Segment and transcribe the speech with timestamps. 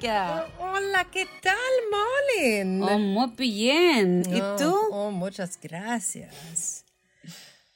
[0.00, 0.48] Hola Jessica!
[0.58, 1.54] Hola, ¿qué tal
[1.90, 2.82] Malin?
[2.82, 4.20] Oh, muy bien!
[4.20, 4.74] ¿Y tú?
[4.92, 6.84] Oh, muchas gracias.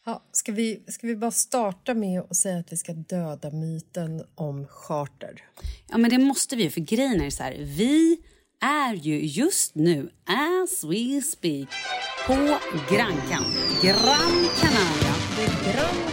[0.06, 4.24] Ja, ska, vi, ska vi bara starta med att säga att vi ska döda myten
[4.34, 5.42] om charter?
[5.90, 8.18] Ja, men det måste vi, för grejen är så här, vi
[8.60, 11.68] är ju just nu, as we speak,
[12.26, 12.34] på
[12.94, 13.44] Gran Can.
[13.82, 16.03] Gran Canaria.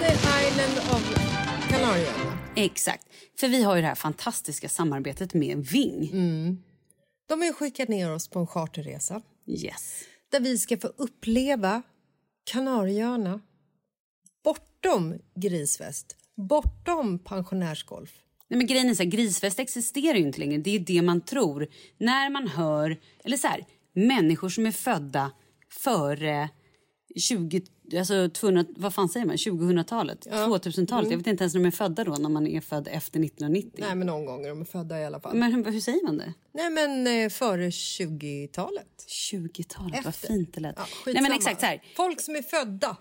[2.55, 3.07] Exakt.
[3.39, 6.09] För vi har ju det här fantastiska samarbetet med Ving.
[7.29, 10.03] De har ju skickat ner oss på en charterresa Yes.
[10.31, 11.81] där vi ska få uppleva
[12.43, 13.41] Kanarieöarna
[14.43, 18.11] bortom grisfest, bortom pensionärsgolf.
[18.47, 20.57] Nej, men grejen är så här, grisfest existerar ju inte längre.
[20.57, 21.67] Det är det man tror.
[21.97, 25.31] När man hör, eller så här, människor som är födda
[25.69, 26.49] före
[27.19, 27.61] 20,
[27.99, 31.11] alltså 200, vad fan säger man, 2000-talet, 2000-talet.
[31.11, 33.71] Jag vet inte ens när de är födda då, när man är född efter 1990.
[33.77, 35.35] Nej, men någon gång är de födda i alla fall.
[35.35, 36.33] Men hur, säger man det?
[36.53, 39.05] Nej, men eh, före 20-talet.
[39.31, 40.75] 20-talet, vad fint det lät.
[40.77, 41.83] Ja, Nej men exakt så här.
[41.95, 42.97] Folk som är födda.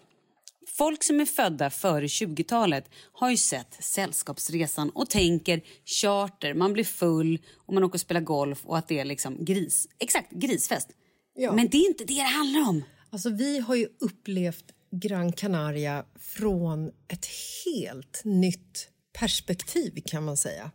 [0.67, 6.85] Folk som är födda före 20-talet har ju sett Sällskapsresan och tänker charter, man blir
[6.85, 9.89] full och man åker och spelar golf och att det är liksom gris.
[9.99, 10.89] Exakt, grisfest.
[11.35, 11.53] Ja.
[11.53, 12.85] Men det är inte det det handlar om.
[13.11, 17.27] Alltså, vi har ju upplevt Gran Canaria från ett
[17.65, 18.89] helt nytt
[19.19, 20.71] perspektiv kan man säga.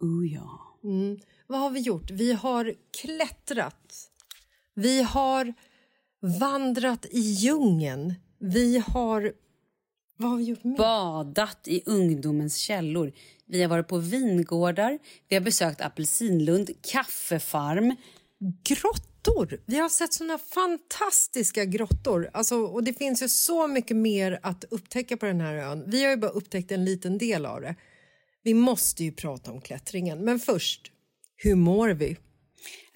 [0.00, 0.76] Oh ja.
[1.46, 2.10] Vad har vi gjort?
[2.10, 4.08] Vi har klättrat.
[4.74, 5.54] Vi har
[6.40, 8.14] vandrat i djungeln.
[8.38, 9.32] Vi har
[10.16, 10.76] Vad har vi gjort mer?
[10.76, 13.12] badat i ungdomens källor.
[13.46, 17.96] Vi har varit på vingårdar, vi har besökt Apelsinlund, kaffefarm.
[19.24, 19.60] Grottor.
[19.66, 22.30] Vi har sett såna fantastiska grottor.
[22.32, 25.84] Alltså, och det finns ju så mycket mer att upptäcka på den här ön.
[25.86, 27.74] Vi har ju bara upptäckt en liten del av det.
[28.42, 30.24] Vi måste ju prata om klättringen.
[30.24, 30.92] Men först,
[31.36, 32.16] hur mår vi?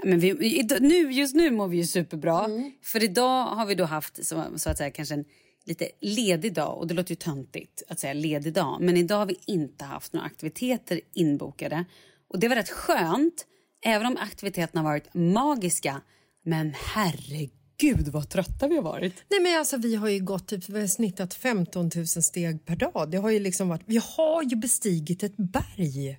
[0.05, 0.33] Men vi,
[0.81, 2.49] nu, just nu mår vi ju superbra.
[2.83, 5.25] För idag har vi då haft så, så att säga kanske en
[5.67, 6.79] lite ledig dag.
[6.79, 8.79] Och det låter ju töntigt att säga ledig dag.
[8.81, 11.85] Men idag har vi inte haft några aktiviteter inbokade.
[12.29, 13.47] Och det var rätt skönt.
[13.87, 16.03] Även om aktiviteterna varit magiska.
[16.45, 19.25] Men herregud vad trötta vi har varit.
[19.31, 22.77] Nej men alltså vi har ju gått typ, vi har snittat 15 000 steg per
[22.77, 23.11] dag.
[23.11, 26.19] Det har ju liksom varit, vi har ju bestigit ett berg,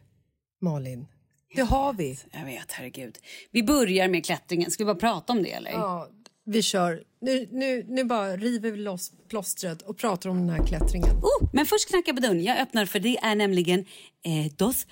[0.61, 1.07] Malin.
[1.55, 2.19] Det har vi.
[2.31, 3.17] Jag vet, herregud.
[3.51, 4.71] Vi börjar med klättringen.
[4.71, 5.71] Ska vi bara prata om det eller?
[5.71, 6.09] Ja,
[6.45, 7.03] vi kör.
[7.21, 11.09] Nu, nu, nu bara river vi loss plåstret och pratar om den här klättringen.
[11.09, 12.43] Oh, men först knackar på dörren.
[12.43, 13.79] Jag öppnar för det är nämligen
[14.25, 14.87] eh, dos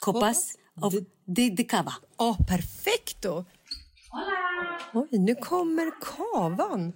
[0.00, 0.94] copas of
[1.24, 1.94] de, de cava.
[2.18, 3.44] Ja, perfekto!
[4.92, 6.92] Oj, nu kommer kavan.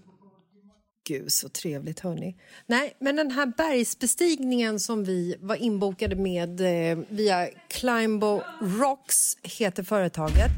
[1.08, 2.36] Gud, så trevligt, hörni.
[2.66, 9.82] Nej, men den här bergsbestigningen som vi var inbokade med eh, via Climbo Rocks, heter
[9.82, 10.50] företaget.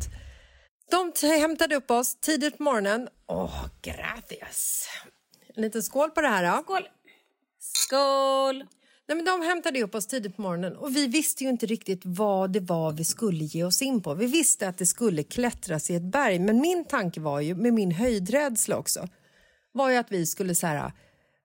[0.90, 3.08] De hämtade upp oss tidigt på morgonen.
[3.26, 4.88] Åh, gracias!
[5.54, 6.44] En liten skål på det här.
[6.44, 6.62] Då.
[6.62, 6.88] Skål!
[7.60, 8.64] Skål!
[9.08, 12.00] Nej, men de hämtade upp oss tidigt på morgonen och vi visste ju inte riktigt
[12.04, 14.14] vad det var vi skulle ge oss in på.
[14.14, 17.74] Vi visste att det skulle klättras i ett berg, men min tanke var ju, med
[17.74, 19.08] min höjdrädsla också,
[19.72, 20.92] var ju att vi skulle så här,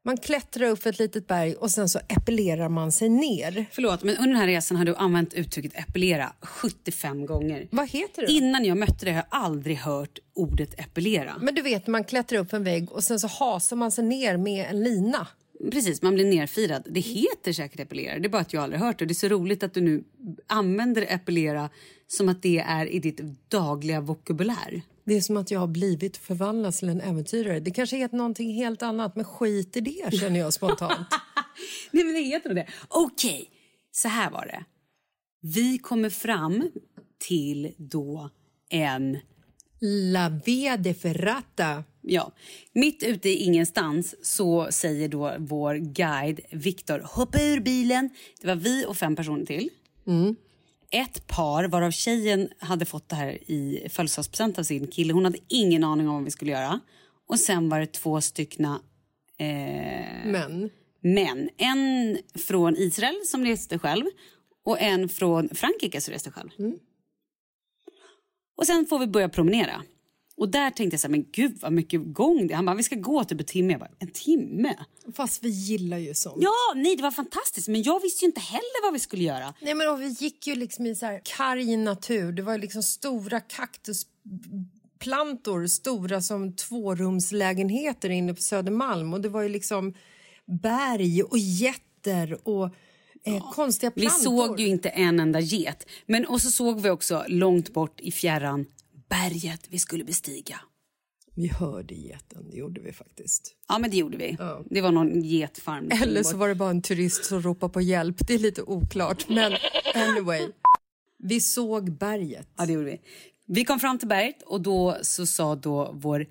[0.06, 3.66] man klättrar upp för ett litet berg och sen så epillerar man sig ner.
[3.72, 7.68] Förlåt, men under den här resan har du använt uttrycket epilera 75 gånger.
[7.72, 8.32] Vad heter det?
[8.32, 11.36] Innan jag mötte dig har jag aldrig hört ordet epilera.
[11.42, 14.38] Men du vet, man klättrar upp en vägg och sen så hasar man sig ner
[14.38, 15.28] med en lina.
[15.72, 16.88] Precis, man blir nerfirad.
[16.90, 19.06] Det heter säkert epilera, det är bara att jag aldrig hört det.
[19.06, 20.04] Det är så roligt att du nu
[20.48, 21.70] använder epilera
[22.08, 24.82] som att det är i ditt dagliga vokabulär.
[25.04, 27.60] Det är som att jag har blivit förvandlad till en äventyrare.
[27.60, 31.08] Det kanske heter någonting helt annat, men skit i det känner jag spontant.
[31.92, 32.68] Nej men det heter nog det.
[32.88, 33.50] Okej,
[33.92, 34.64] så här var det.
[35.42, 36.72] Vi kommer fram
[37.28, 38.30] till då
[38.70, 39.18] en,
[39.80, 41.84] La via de ferrata.
[42.02, 42.32] Ja,
[42.74, 48.10] mitt ute i ingenstans så säger då vår guide Viktor hoppa ur bilen.
[48.42, 49.70] Det var vi och fem personer till.
[50.92, 55.14] Ett par, varav tjejen hade fått det här i födelsedagspresent av sin kille.
[55.14, 56.80] Hon hade ingen aning om vad vi skulle göra.
[57.28, 58.82] Och sen var det två styckna
[59.38, 59.46] eh,
[60.26, 60.70] Men
[61.02, 64.06] Men en från Israel som reste själv
[64.66, 66.50] och en från Frankrike som reste själv.
[68.58, 69.84] Och sen får vi börja promenera.
[70.42, 72.54] Och där tänkte jag så här, men gud vad mycket gång det.
[72.54, 73.74] Han bara, vi ska gå typ en timme.
[73.74, 74.76] Jag bara, en timme?
[75.14, 76.36] fast vi gillar ju sånt.
[76.40, 77.68] Ja, nej det var fantastiskt.
[77.68, 79.54] Men jag visste ju inte heller vad vi skulle göra.
[79.62, 82.32] Nej, men vi gick ju liksom i så här karg natur.
[82.32, 89.14] Det var liksom stora kaktusplantor, stora som tvårumslägenheter inne på Södermalm.
[89.14, 89.94] Och det var ju liksom
[90.62, 92.66] berg och jätter och
[93.24, 94.24] eh, konstiga Vi plantor.
[94.24, 95.88] såg ju inte en enda get.
[96.06, 98.66] Men och så såg vi också långt bort i fjärran
[99.12, 100.60] berget vi skulle bestiga.
[101.36, 103.56] Vi hörde geten, det gjorde vi faktiskt.
[103.68, 104.38] Ja men det gjorde vi.
[104.70, 105.92] Det var någon getfarm.
[106.04, 108.28] Eller så var det bara en turist som ropade på hjälp.
[108.28, 109.54] Det är lite oklart, men
[109.96, 110.48] anyway.
[111.24, 112.48] Vi såg berget.
[112.58, 113.02] Ja, det gjorde vi.
[113.46, 116.22] Vi kom fram till berget och då så sa då vår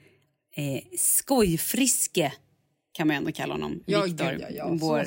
[0.54, 2.32] eh, skojfriske,
[2.92, 4.32] kan man ändå kalla honom, Ja, Viktor.
[4.40, 5.04] ja, ja, vår.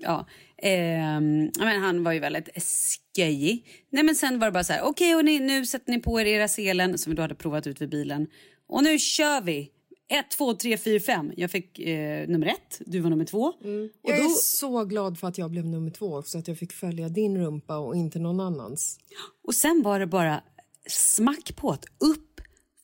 [0.00, 0.26] Ja,
[0.62, 3.66] ja, men han var ju väldigt skojig.
[3.90, 6.24] Nej men sen var det bara så här, okej hörni, nu sätter ni på er
[6.24, 8.26] era selen som vi då hade provat ut vid bilen.
[8.68, 9.70] Och nu kör vi!
[10.08, 11.32] Ett, två, tre, fyra, fem.
[11.36, 13.42] Jag fick eh, nummer ett, du var nummer två.
[13.42, 13.54] Och
[14.02, 16.72] Jag då, är så glad för att jag blev nummer två, så att jag fick
[16.72, 18.98] följa din rumpa och inte någon annans.
[19.46, 20.42] och sen var det bara
[20.88, 22.40] smack på att upp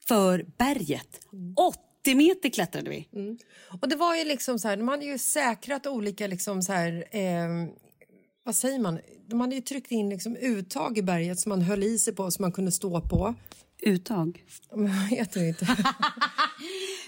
[0.08, 1.20] för berget.
[2.02, 3.08] 80 meter klättrade vi.
[3.80, 7.04] Och det var ju liksom så här, de hade ju säkrat olika liksom så här,
[7.10, 7.48] eh,
[8.44, 11.82] vad säger man, de hade ju tryckt in liksom uttag i berget som man höll
[11.82, 13.34] i sig på, som man kunde stå på.
[13.82, 14.44] Uttag.
[15.10, 15.66] Heter det inte?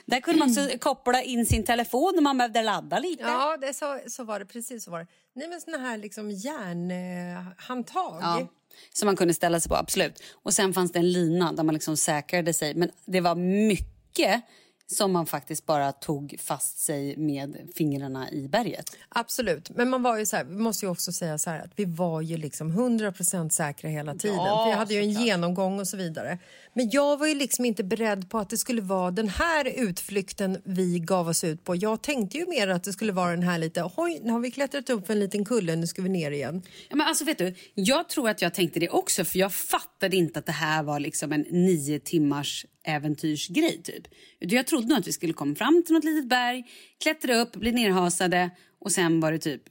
[0.06, 3.22] Där kunde man också koppla in sin telefon om man behövde ladda lite.
[3.22, 5.06] ja, det, så, så var det, precis så var det.
[5.34, 8.18] Nej men såna här liksom järnhandtag.
[8.22, 8.48] Ja,
[8.92, 10.22] som man kunde ställa sig på, absolut.
[10.32, 12.74] Och sen fanns det en lina där man liksom säkrade sig.
[12.74, 13.34] Men det var
[13.68, 14.42] mycket
[14.86, 18.96] som man faktiskt bara tog fast sig med fingrarna i berget.
[19.08, 21.72] Absolut, men man var ju så här, vi måste ju också säga så här att
[21.76, 24.36] vi var ju liksom 100% säkra hela tiden.
[24.36, 26.38] Ja, jag hade ju en genomgång och så vidare.
[26.72, 30.60] Men jag var ju liksom inte beredd på att det skulle vara den här utflykten
[30.64, 31.76] vi gav oss ut på.
[31.76, 34.50] Jag tänkte ju mer att det skulle vara den här lite, oj, nu har vi
[34.50, 36.62] klättrat upp för en liten kulle, nu ska vi ner igen.
[36.88, 40.16] Ja, men alltså vet du, jag tror att jag tänkte det också för jag fattade
[40.16, 44.02] inte att det här var liksom en nio timmars äventyrsgrej typ.
[44.38, 46.64] Jag trodde nog att vi skulle komma fram till något litet berg,
[47.02, 48.50] klättra upp, bli nerhasade
[48.80, 49.62] och sen var det typ,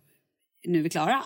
[0.66, 1.24] nu är vi klara.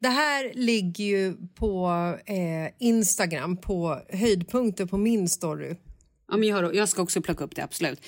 [0.00, 1.88] Det här ligger ju på
[2.26, 5.76] eh, Instagram på höjdpunkter på min story.
[6.28, 8.00] Ja, men jag, har, jag ska också plocka upp det, absolut.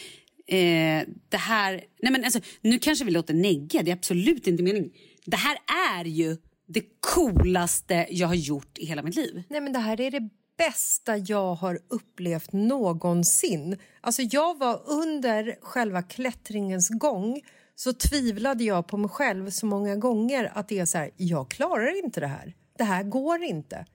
[0.47, 4.63] Eh, det här, nej men alltså, nu kanske vi låter negga, det är absolut inte
[4.63, 4.91] meningen.
[5.25, 5.59] Det här
[5.99, 9.43] är ju det coolaste jag har gjort i hela mitt liv.
[9.49, 10.29] Nej men det här är det
[10.59, 13.79] bästa jag har upplevt någonsin.
[14.01, 17.41] Alltså jag var under själva klättringens gång
[17.75, 21.51] så tvivlade jag på mig själv så många gånger att det är så här, jag
[21.51, 22.55] klarar inte det här.
[22.79, 23.87] Det här går inte.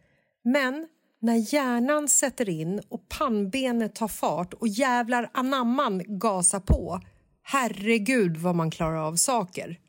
[0.44, 0.88] Men
[1.22, 7.00] när hjärnan sätter in och pannbenet tar fart och jävlar anamman gasar på.
[7.44, 9.80] Herregud vad man klarar av saker.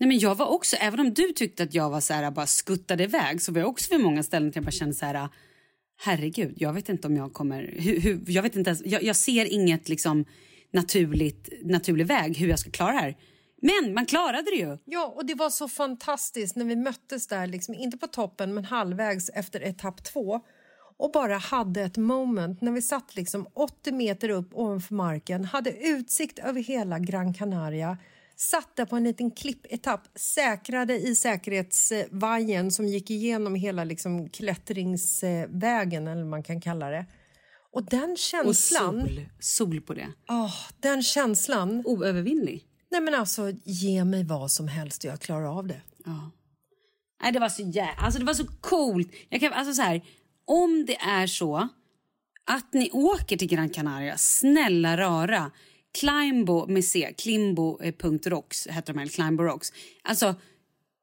[0.00, 2.46] Nej, men jag var också, även om du tyckte att jag var så här, bara
[2.46, 5.28] skuttade iväg så var jag också vid många ställen där jag bara kände så här
[6.00, 7.74] herregud, jag vet inte om jag kommer...
[7.78, 10.24] Hur, hur, jag, vet inte ens, jag, jag, ser inget liksom
[10.72, 13.16] naturligt, naturlig väg hur jag ska klara det här.
[13.62, 14.78] Men man klarade det ju.
[14.84, 18.64] Ja, och det var så fantastiskt när vi möttes där, liksom, inte på toppen men
[18.64, 20.40] halvvägs efter etapp två
[20.96, 25.70] och bara hade ett moment när vi satt liksom 80 meter upp ovanför marken, hade
[25.70, 27.98] utsikt över hela Gran Canaria
[28.40, 36.08] satt där på en liten klippetapp, säkrade i säkerhetsvajern som gick igenom hela liksom klättringsvägen,
[36.08, 37.06] eller vad man kan kalla det.
[37.72, 39.00] Och den känslan...
[39.00, 40.08] Och sol, sol på det.
[40.28, 41.82] Oh, den känslan...
[41.86, 42.64] Oövervinnlig.
[42.90, 45.82] Nej men alltså, ge mig vad som helst och jag klarar av det.
[46.04, 46.30] Ja.
[47.22, 47.88] Nej, det var så jä...
[47.98, 49.08] alltså det var så coolt.
[49.28, 50.02] Jag kan, alltså så här,
[50.44, 51.68] om det är så
[52.46, 55.50] att ni åker till Gran Canaria, snälla rara,
[55.98, 59.72] Climbo med C, Klimbo.rocks heter de här, Climbo Rocks.
[60.02, 60.34] Alltså,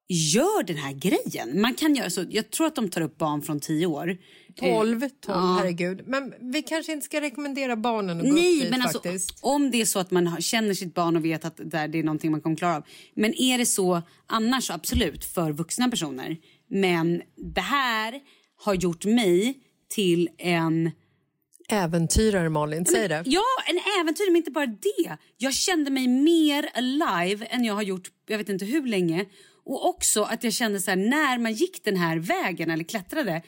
[0.09, 1.61] gör den här grejen.
[1.61, 2.25] Man kan göra så.
[2.29, 4.17] Jag tror att de tar upp barn från 10 år.
[4.55, 5.55] 12, 12 Ja.
[5.59, 6.01] herregud.
[6.07, 9.39] Men vi kanske inte ska rekommendera barnen att gå upp Nej, dit men alltså, faktiskt.
[9.41, 12.03] om det är så att man känner sitt barn och vet att där det är
[12.03, 12.83] någonting man kommer klara av.
[13.13, 16.37] Men är det så annars, absolut, för vuxna personer.
[16.69, 17.21] Men
[17.53, 18.19] det här
[18.63, 19.57] har gjort mig
[19.89, 20.91] till en...
[21.71, 23.23] Äventyrare Malin, säg det.
[23.25, 25.17] Ja, en äventyr, men inte bara det.
[25.37, 29.25] Jag kände mig mer alive än jag har gjort jag vet inte hur länge.
[29.63, 33.41] Och också att jag kände så här, när man gick den här vägen eller klättrade.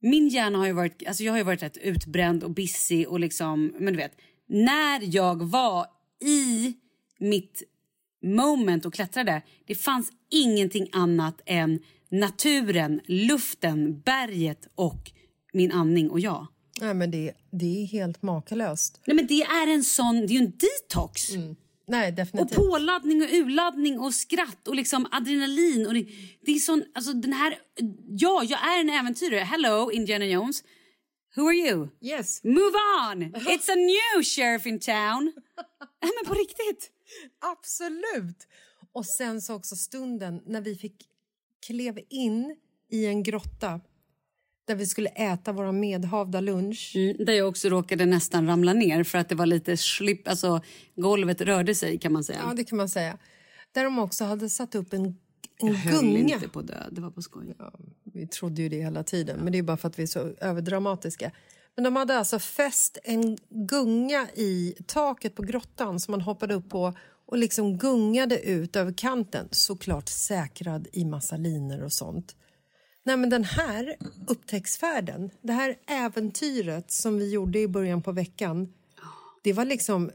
[0.00, 3.20] Min hjärna har ju varit, alltså jag har ju varit rätt utbränd och busy och
[3.20, 4.16] liksom, men du vet.
[4.46, 5.86] När jag var
[6.24, 6.74] i
[7.18, 7.62] mitt
[8.24, 15.10] moment och klättrade, det fanns ingenting annat än naturen, luften, berget och
[15.52, 16.46] min andning och jag.
[16.80, 19.00] Nej, men det, det är helt makalöst.
[19.06, 21.22] Nej men det är en sån, det är ju en detox.
[21.86, 22.56] Nej, Och definitivt.
[22.56, 25.86] påladdning och urladdning och skratt och liksom adrenalin.
[25.86, 26.06] Och det,
[26.40, 27.58] det är sån, alltså den här,
[28.08, 29.40] ja jag är en äventyrare.
[29.40, 30.64] Hello Indiana Jones.
[31.36, 31.88] Who are you?
[32.00, 32.76] Yes, Move
[33.10, 33.22] on!
[33.34, 35.32] It's a new sheriff in town.
[36.02, 36.90] Nej men på riktigt.
[37.40, 38.46] absolut.
[38.92, 40.96] Och sen så också stunden när vi fick
[41.66, 42.56] klev in
[42.90, 43.80] i en grotta
[44.64, 46.92] där vi skulle äta vår medhavda lunch.
[46.94, 50.60] Mm, där jag också råkade nästan ramla ner för att det var lite slipp, alltså
[50.96, 52.38] golvet rörde sig kan man säga.
[52.48, 53.18] Ja, det kan man säga.
[53.72, 55.16] Där de också hade satt upp en, en
[55.66, 56.34] jag höll gunga.
[56.34, 57.54] inte på att dö, det var på skoj.
[58.02, 60.20] Vi trodde ju det hela tiden, men det är bara för att vi är så
[60.40, 61.30] överdramatiska.
[61.74, 66.68] Men de hade alltså fäst en gunga i taket på grottan som man hoppade upp
[66.70, 66.94] på
[67.26, 72.36] och liksom gungade ut över kanten, såklart säkrad i massa linor och sånt.
[73.06, 73.96] Nej, men den här
[74.26, 78.68] upptäcktsfärden, det här äventyret som vi gjorde i början på veckan,
[79.42, 80.10] det var liksom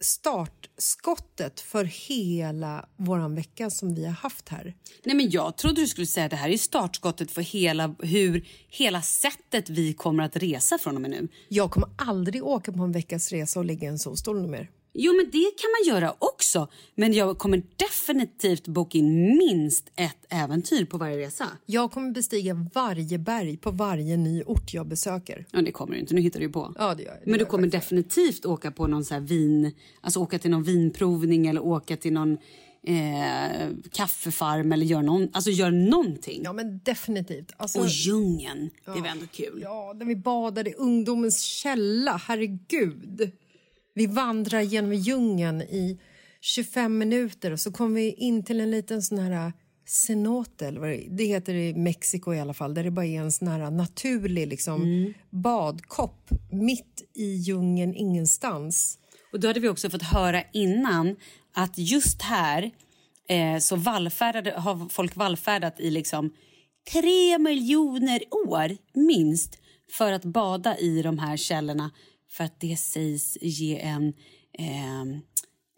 [0.00, 4.74] startskottet för hela våran vecka som vi har haft här.
[5.04, 8.48] Nej men jag trodde du skulle säga att det här är startskottet för hela, hur,
[8.68, 11.28] hela sättet vi kommer att resa från och med nu.
[11.48, 14.70] Jag kommer aldrig åka på en veckas resa och ligga i en solstol mer.
[14.98, 16.68] Jo, men det kan man göra också.
[16.94, 21.48] Men jag kommer definitivt boka in minst ett äventyr på varje resa.
[21.66, 25.46] Jag kommer bestiga varje berg på varje ny ort jag besöker.
[25.50, 26.14] Ja, det kommer du inte.
[26.14, 26.74] Nu hittar du på.
[26.78, 27.20] Ja, det gör.
[27.24, 29.72] Det Men du kommer definitivt åka på någon så vin...
[30.00, 32.38] Alltså åka till någon vinprovning eller åka till någon
[32.86, 36.40] eh, kaffefarm eller gör, någon, alltså gör någonting.
[36.44, 37.52] Ja, men definitivt.
[37.56, 39.60] Alltså, Och djungeln, det var ändå kul.
[39.62, 43.32] ja, när vi badade i ungdomens källa, herregud.
[43.96, 45.98] Vi vandrar genom djungeln i
[46.40, 49.52] 25 minuter och så kommer vi in till en liten sån här
[49.86, 53.48] cenote, eller det, heter i Mexiko i alla fall, där det bara är en sån
[53.48, 58.98] här naturlig liksom, badkopp mitt i djungeln ingenstans.
[59.32, 61.16] Och då hade vi också fått höra innan
[61.54, 62.70] att just här
[63.28, 66.34] eh, så vallfärdade, har folk vallfärdat i liksom
[66.92, 69.58] tre miljoner år minst
[69.92, 71.90] för att bada i de här källorna
[72.36, 74.08] för att det sägs ge en...
[74.58, 75.20] Eh,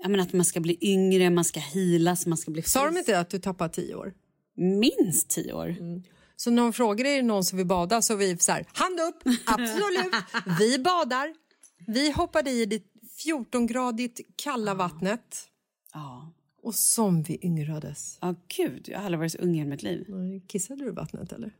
[0.03, 2.97] jag menar att man ska bli yngre, man ska healas, man ska bli Sa de
[2.99, 4.15] inte att du tappar tio år?
[4.57, 5.77] Minst tio år.
[6.37, 9.00] Så när de frågar är det någon som vill bada så vi så här, hand
[9.00, 10.15] upp, absolut,
[10.59, 11.35] vi badar.
[11.87, 12.83] Vi hoppade i det
[13.25, 15.49] 14-gradigt kalla vattnet
[15.93, 16.33] Ja.
[16.62, 18.19] och som vi yngrades.
[18.21, 18.88] Ja, gud.
[18.88, 20.07] Jag har aldrig varit så ung i mitt liv.
[20.47, 21.53] Kissade du i vattnet eller?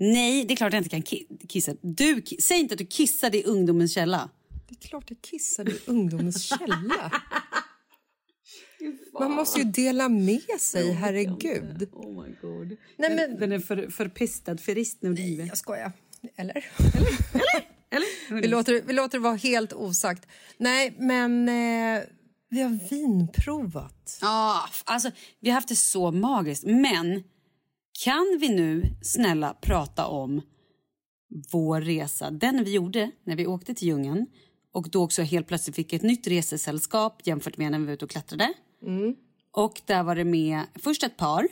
[0.00, 1.74] Nej, det är klart jag inte kan ki- kissa.
[1.82, 4.30] Du, säg inte att du kissade i ungdomens källa.
[4.68, 7.12] Det är klart jag kissade i ungdomens källa.
[9.20, 11.88] Man måste ju dela med sig, herregud.
[11.92, 12.76] Oh my god.
[12.96, 15.46] Nej, men, Den är för, förpestad för resten av livet.
[15.48, 15.92] jag skojar.
[16.36, 16.66] Eller?
[17.90, 18.06] Eller?
[18.42, 20.26] Vi låter, vi låter det vara helt osagt.
[20.58, 22.02] Nej, men eh,
[22.50, 24.18] vi har vinprovat.
[24.20, 26.64] Ja, f- alltså vi har haft det så magiskt.
[26.64, 27.22] Men
[28.04, 30.42] kan vi nu snälla prata om
[31.52, 34.26] vår resa, den vi gjorde när vi åkte till djungeln
[34.72, 38.04] och då också helt plötsligt fick ett nytt resesällskap jämfört med när vi var ute
[38.04, 38.52] och klättrade.
[39.52, 41.48] Och där var det med först ett par.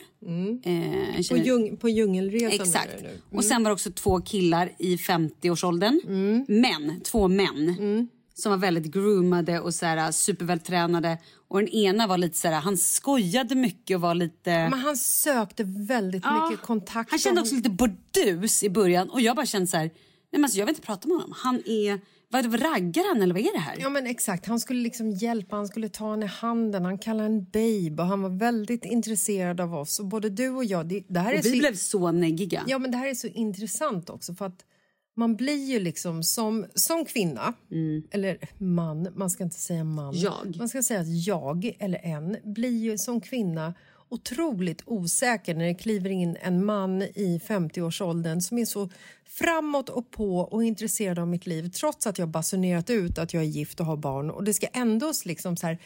[0.63, 2.67] Eh, en På, djung, på djungelresan.
[2.67, 3.01] Exakt.
[3.01, 3.37] nu.
[3.37, 6.01] Och sen var det också två killar i 50-årsåldern.
[6.47, 7.75] Män, två män.
[8.39, 11.17] Som var väldigt groomade och så här, supervältränade.
[11.47, 14.69] Och den ena var lite så här, han skojade mycket och var lite...
[14.69, 17.09] Men han sökte väldigt mycket kontakt.
[17.09, 19.93] Han kände också lite burdus i början och jag bara kände så här, nej
[20.31, 21.33] men alltså, jag vill inte prata med honom.
[21.35, 23.75] Han är, vad, raggar han eller vad är det här?
[23.79, 27.25] Ja men exakt, han skulle liksom hjälpa, han skulle ta henne i handen, han kallade
[27.25, 29.99] en babe och han var väldigt intresserad av oss.
[29.99, 31.57] Och både du och jag, det, det här är och vi så...
[31.57, 32.63] blev så neggiga.
[32.67, 34.65] Ja men det här är så intressant också för att
[35.19, 37.53] man blir ju liksom som, som kvinna,
[38.11, 40.15] eller man, man ska inte säga man.
[40.15, 40.55] Jag.
[40.57, 43.73] Man ska säga att jag, eller en, blir ju som kvinna
[44.09, 48.89] otroligt osäker när det kliver in en man i 50-årsåldern som är så
[49.25, 53.43] framåt och på och intresserad av mitt liv trots att jag basunerat ut att jag
[53.43, 55.77] är gift och har barn och det ska ändå liksom så här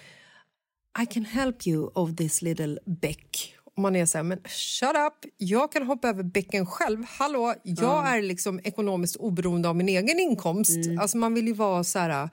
[1.04, 3.56] I can help you of this little beck.
[3.78, 7.04] Man är så här, men shut up, jag kan hoppa över bäcken själv.
[7.08, 10.78] Hallå, jag är liksom ekonomiskt oberoende av min egen inkomst.
[11.00, 12.30] Alltså man vill ju vara så här,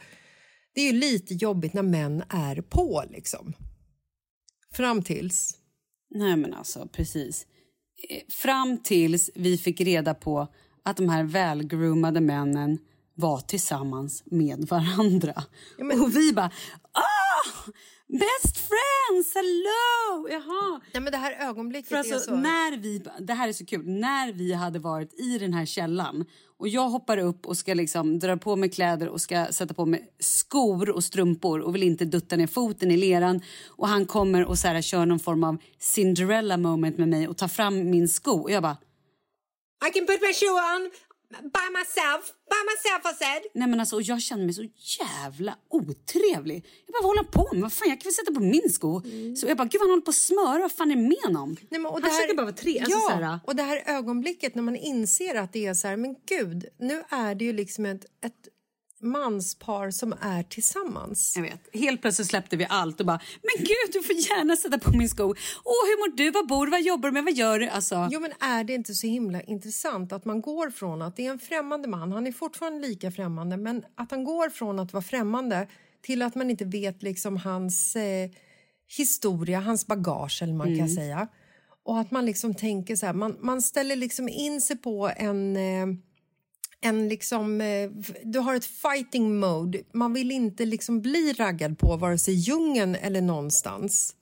[0.75, 3.53] det är ju lite jobbigt när män är på liksom.
[4.75, 5.57] Fram tills.
[6.11, 7.47] Nej men alltså precis.
[8.11, 10.49] Eh, Fram tills vi fick reda på
[10.85, 12.79] att de här välgroomade männen
[13.15, 15.45] var tillsammans med varandra.
[16.03, 16.51] Och vi bara!
[18.09, 20.29] Best friends, hello!
[20.31, 20.81] Jaha.
[20.93, 22.37] Nej men det här ögonblicket För är alltså, så...
[22.37, 23.83] när vi, det här är så kul.
[23.87, 26.25] När vi hade varit i den här källan
[26.59, 29.87] och jag hoppar upp och ska liksom dra på mig kläder och ska sätta på
[29.87, 34.45] mig skor och strumpor och vill inte dutta ner foten i leran och han kommer
[34.45, 38.09] och så här, kör någon form av Cinderella moment med mig och tar fram min
[38.09, 38.77] sko och jag bara
[39.89, 40.91] I can put my shoe on
[41.31, 43.43] by myself, by myself I said.
[43.55, 44.67] Nej men alltså och jag känner mig så
[45.01, 46.67] jävla otrevlig.
[46.87, 47.63] Jag bara, vad håller han på med?
[47.63, 49.03] Vad fan, jag kan väl sätta på min sko.
[49.37, 51.57] Så jag bara, gud han håller på att smöra, vad fan är med honom?
[51.69, 52.79] Nej, men, och han här- försöker bara vara tre.
[52.79, 55.89] Alltså, ja, så här, och det här ögonblicket när man inser att det är så
[55.89, 58.49] här, men gud, nu är det ju liksom ett, ett
[59.03, 61.33] manspar som är tillsammans.
[61.37, 61.69] Jag vet.
[61.73, 65.09] Helt plötsligt släppte vi allt och bara, men gud du får gärna sätta på min
[65.09, 65.25] sko.
[65.65, 67.69] Åh hur mår du, vad bor du, vad jobbar du med, vad gör du?
[67.69, 71.27] Alltså, Jo men är det inte så himla intressant att man går från att det
[71.27, 74.93] är en främmande man, han är fortfarande lika främmande, men att han går från att
[74.93, 75.69] vara främmande
[76.03, 78.31] till att man inte vet liksom hans eh,
[78.99, 81.29] historia, hans bagage eller man kan säga.
[81.85, 85.57] Och att man liksom tänker så här, man, man ställer liksom in sig på en
[85.57, 85.87] eh,
[86.81, 87.91] en liksom, eh,
[88.25, 89.83] du har ett fighting mode.
[89.93, 94.15] Man vill inte liksom bli raggad på vare sig djungeln eller någonstans.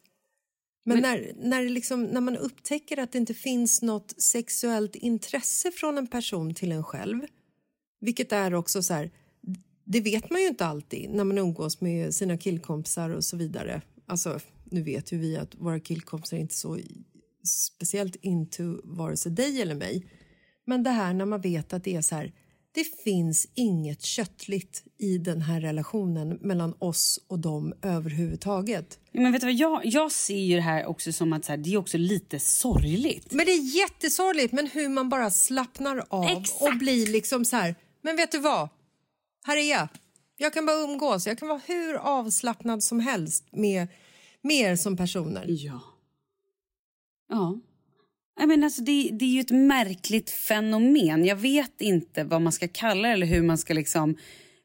[0.84, 5.70] Men, när, när, det liksom, när man upptäcker att det inte finns något sexuellt intresse
[5.70, 7.20] från en person till en själv,
[8.00, 9.10] vilket är också så här,
[9.84, 13.82] det vet man ju inte alltid när man umgås med sina killkompisar och så vidare.
[14.06, 16.78] Alltså, nu vet ju vi att våra killkompisar är inte så
[17.44, 20.06] speciellt into vare sig dig eller mig.
[20.64, 22.32] Men det här när man vet att det är så här,
[22.78, 28.98] det finns inget köttligt i den här relationen mellan oss och dem överhuvudtaget.
[29.12, 31.56] Ja, men vet du vad, jag, jag ser ju det här också som att här,
[31.56, 33.32] det är också lite sorgligt.
[33.32, 36.62] Men det är jättesorgligt, men hur man bara slappnar av Exakt.
[36.62, 38.68] och blir liksom så här, men vet du vad?
[39.46, 39.88] Här är jag.
[40.36, 41.26] Jag kan bara umgås.
[41.26, 43.88] Jag kan vara hur avslappnad som helst med,
[44.42, 45.44] med er som personer.
[45.48, 45.80] Ja.
[47.28, 47.60] Ja.
[48.46, 51.24] Menar, alltså, det, det är ju ett märkligt fenomen.
[51.24, 54.16] Jag vet inte vad man ska kalla det eller hur man ska liksom...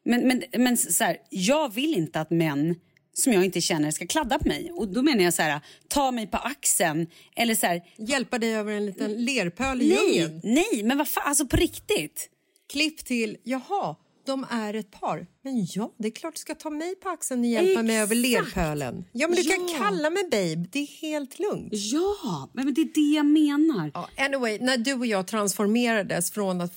[0.04, 2.74] Men, men, men så här, jag vill inte att män
[3.12, 4.70] som jag inte känner ska kladda på mig.
[4.72, 7.06] Och då menar jag så här, ta mig på axeln
[7.36, 10.40] eller så här, Hjälpa dig över en liten lerpöl i Nej, djungeln.
[10.44, 12.30] nej, men vad fan, alltså på riktigt.
[12.72, 15.26] Klipp till, jaha, de är ett par.
[15.42, 18.16] Men ja, det är klart du ska ta mig på axeln och hjälpa mig över
[18.34, 18.56] Exakt.
[18.56, 19.04] lerpölen.
[19.12, 19.78] Ja, men du kan Ja.
[19.78, 21.68] kalla mig babe, det är helt lugnt.
[21.72, 23.90] Ja, men det är det jag menar.
[23.94, 26.72] Ja, anyway, när du och jag transformerades från att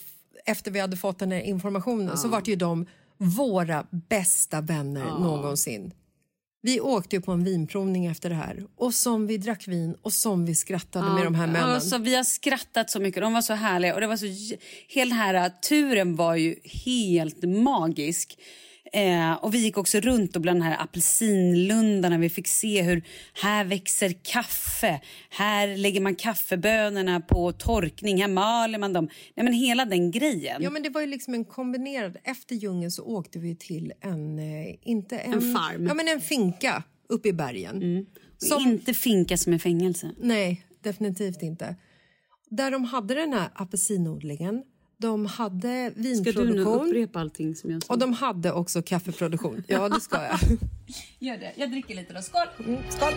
[0.46, 2.86] efter vi hade fått den här informationen så var ju de
[3.18, 5.94] våra bästa vänner någonsin.
[6.68, 10.46] Vi åkte på en vinprovning efter det här och som vi drack vin och som
[10.46, 11.70] vi skrattade med de här männen.
[11.70, 13.94] Alltså, vi har skrattat så mycket, de var så härliga.
[13.96, 14.26] Och det var så,
[14.88, 18.38] hela den här turen var ju helt magisk.
[18.94, 22.18] Eh, och Vi gick också runt och bland de här apelsinlundarna.
[22.18, 25.02] Vi fick se hur här växer kaffe.
[25.30, 28.22] Här lägger man kaffebönorna på torkning.
[28.22, 29.10] Här maler man dem.
[29.36, 30.64] Nej, men hela den grejen.
[30.64, 32.18] Ja, men det var ju liksom en kombinerad...
[32.24, 34.40] Efter djungeln så åkte vi till en...
[34.40, 35.88] eh, Inte en, En farm.
[35.88, 38.06] Ja, men en finka uppe i bergen.
[38.56, 40.12] Och Inte finka som är fängelse.
[40.20, 41.76] Nej, definitivt inte.
[42.50, 44.64] Där de hade den här apelsinodlingen,
[45.00, 47.94] de hade Ska du nu vinproduktion upprepa allting som jag sa?
[47.94, 49.64] och de hade också kaffeproduktion.
[49.68, 50.40] Ja, det ska jag.
[51.20, 51.54] Gör det.
[51.56, 52.22] Jag dricker lite då.
[52.22, 52.48] Skål!
[52.66, 53.14] Mm, skål!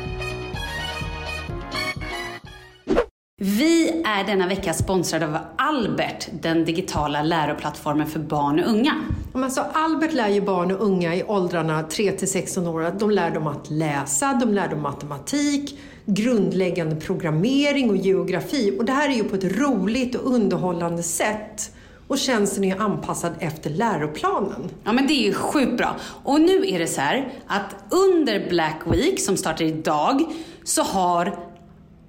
[3.42, 8.94] Vi är denna vecka sponsrade av Albert, den digitala läroplattformen för barn och unga.
[9.34, 13.30] Alltså, Albert lär ju barn och unga i åldrarna 3 till 16 år de lär
[13.30, 15.78] dem att läsa, de lär dem matematik,
[16.14, 18.76] grundläggande programmering och geografi.
[18.78, 21.72] Och det här är ju på ett roligt och underhållande sätt.
[22.08, 24.70] Och tjänsten är anpassad efter läroplanen.
[24.84, 25.96] Ja men det är ju sjukt bra.
[26.24, 30.24] Och nu är det så här att under Black Week som startar idag
[30.64, 31.38] så har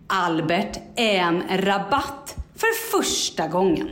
[0.08, 3.90] Albert en rabatt för första gången.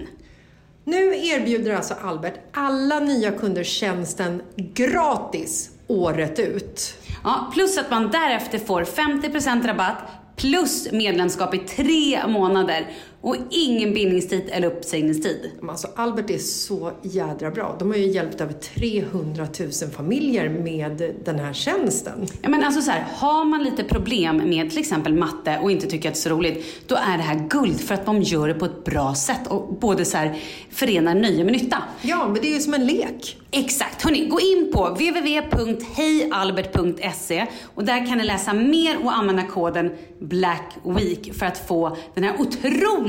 [0.84, 6.94] Nu erbjuder alltså Albert alla nya kunder tjänsten gratis året ut.
[7.24, 9.98] Ja, plus att man därefter får 50% rabatt
[10.36, 12.88] plus medlemskap i tre månader
[13.22, 15.52] och ingen bindningstid eller uppsägningstid.
[15.70, 17.76] Alltså Albert är så jädra bra.
[17.80, 22.28] De har ju hjälpt över 300 000 familjer med den här tjänsten.
[22.42, 25.88] Ja, men alltså så här, har man lite problem med till exempel matte och inte
[25.88, 28.48] tycker att det är så roligt, då är det här guld för att de gör
[28.48, 30.38] det på ett bra sätt och både så här,
[30.70, 31.84] förenar nöje med nytta.
[32.02, 33.38] Ja, men det är ju som en lek.
[33.52, 34.04] Exakt.
[34.04, 40.74] Hörni, gå in på www.hejalbert.se och där kan ni läsa mer och använda koden Black
[40.84, 43.09] Week för att få den här otroliga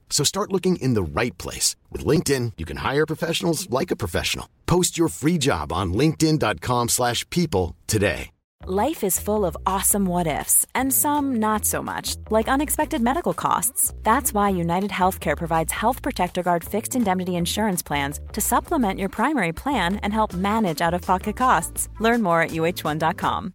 [0.11, 1.75] So start looking in the right place.
[1.89, 4.47] With LinkedIn, you can hire professionals like a professional.
[4.67, 8.29] Post your free job on linkedin.com/people slash people today.
[8.67, 13.33] Life is full of awesome what ifs, and some not so much, like unexpected medical
[13.33, 13.91] costs.
[14.03, 19.09] That's why United Healthcare provides Health Protector Guard fixed indemnity insurance plans to supplement your
[19.09, 21.89] primary plan and help manage out of pocket costs.
[21.99, 23.53] Learn more at uh1.com.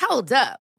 [0.00, 0.60] Hold up.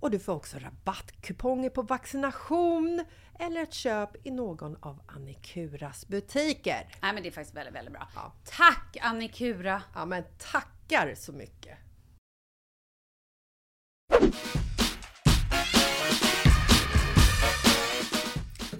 [0.00, 3.04] och du får också rabattkuponger på vaccination
[3.38, 6.88] eller ett köp i någon av Annikuras butiker.
[7.02, 8.08] Nej men det är faktiskt väldigt, väldigt bra.
[8.14, 8.32] Ja.
[8.44, 9.82] Tack Annikura!
[9.94, 11.78] Ja men tackar så mycket!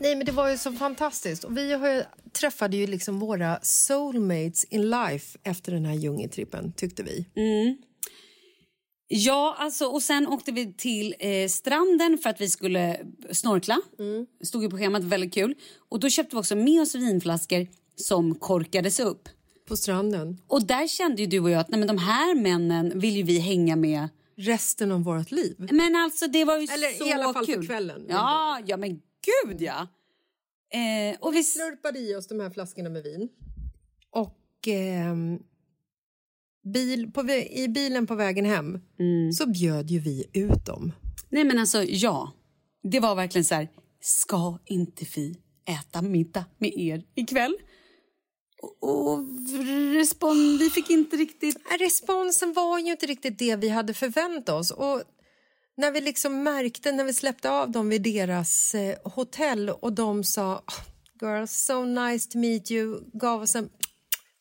[0.01, 2.03] Nej men det var ju så fantastiskt och vi har ju,
[2.33, 7.27] träffade ju liksom våra soulmates in life efter den här djungeltrippen tyckte vi.
[9.09, 13.79] Ja, alltså, och sen åkte vi till eh, stranden för att vi skulle snorkla.
[14.45, 15.55] Stod ju på schemat, väldigt kul.
[15.89, 17.67] Och då köpte vi också med oss vinflaskor
[17.97, 19.29] som korkades upp.
[19.69, 20.41] På stranden.
[20.47, 23.23] Och där kände ju du och jag att nej, men de här männen vill ju
[23.23, 24.09] vi hänga med.
[24.39, 25.55] Resten av vårt liv.
[25.71, 27.67] Men alltså det var ju Eller så i alla fall för kul.
[27.67, 28.07] kvällen.
[28.09, 29.87] Ja, ja men gud ja.
[30.73, 33.29] Eh, och vi, s- slurpade i oss de här flaskorna med vin.
[34.11, 35.39] Och ehm,
[36.73, 38.79] bil, på, i bilen på vägen hem
[39.33, 40.93] så bjöd ju vi ut dem.
[41.29, 42.33] nej men alltså ja.
[42.83, 43.69] Det var verkligen så här,
[44.01, 45.37] ska inte vi
[45.69, 47.57] äta middag med er ikväll?
[48.63, 49.25] Och, och
[49.95, 51.57] respons, vi fick inte riktigt...
[51.79, 54.71] Responsen var ju inte riktigt det vi hade förväntat oss.
[54.71, 55.03] Och
[55.77, 60.25] när vi liksom märkte, när vi släppte av dem vid deras eh, hotell och de
[60.25, 60.75] sa "Oh,
[61.21, 63.69] “Girls, so nice to meet you”, gav oss en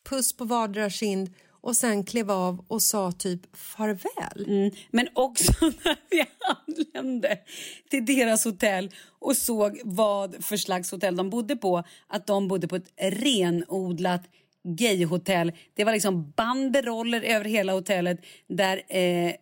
[0.08, 1.30] puss på vardera kind
[1.66, 4.44] och sen klev av och sa typ farväl.
[4.46, 5.52] Mm, men också
[5.84, 6.24] när vi
[6.66, 7.38] anlände
[7.90, 11.82] till deras hotell och såg vad för slags hotell de bodde på.
[12.06, 14.22] Att de bodde på ett renodlat
[14.64, 15.52] gayhotell.
[15.74, 19.32] Det var liksom banderoller över hela hotellet där eh,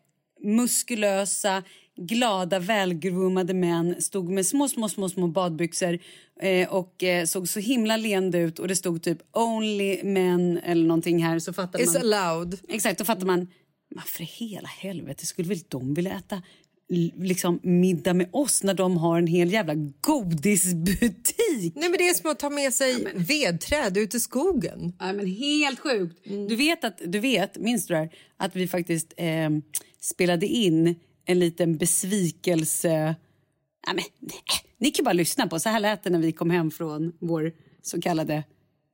[0.41, 1.63] muskulösa,
[1.97, 5.99] glada, välgroomade män stod med små, små, små, små badbyxor
[6.41, 10.87] eh, och eh, såg så himla leende ut och det stod typ only men eller
[10.87, 12.03] någonting här så fattar Is man.
[12.03, 12.59] allowed.
[12.69, 13.49] Exakt, då fattar man.
[13.95, 16.43] Varför i hela helvete skulle väl de vilja äta
[17.17, 21.75] liksom middag med oss när de har en hel jävla godisbutik?
[21.75, 24.93] Nej, men det är som att ta med sig vedträd ut i skogen.
[25.01, 26.25] Nej, men helt sjukt.
[26.25, 29.51] Du vet att du vet, minns du det här, att vi faktiskt eh,
[30.01, 33.17] spelade in en liten besvikelse.
[33.87, 34.41] Nej, men, nej,
[34.79, 35.61] ni kan bara lyssna på.
[35.61, 38.45] Så här lät det när vi kom hem från vår så kallade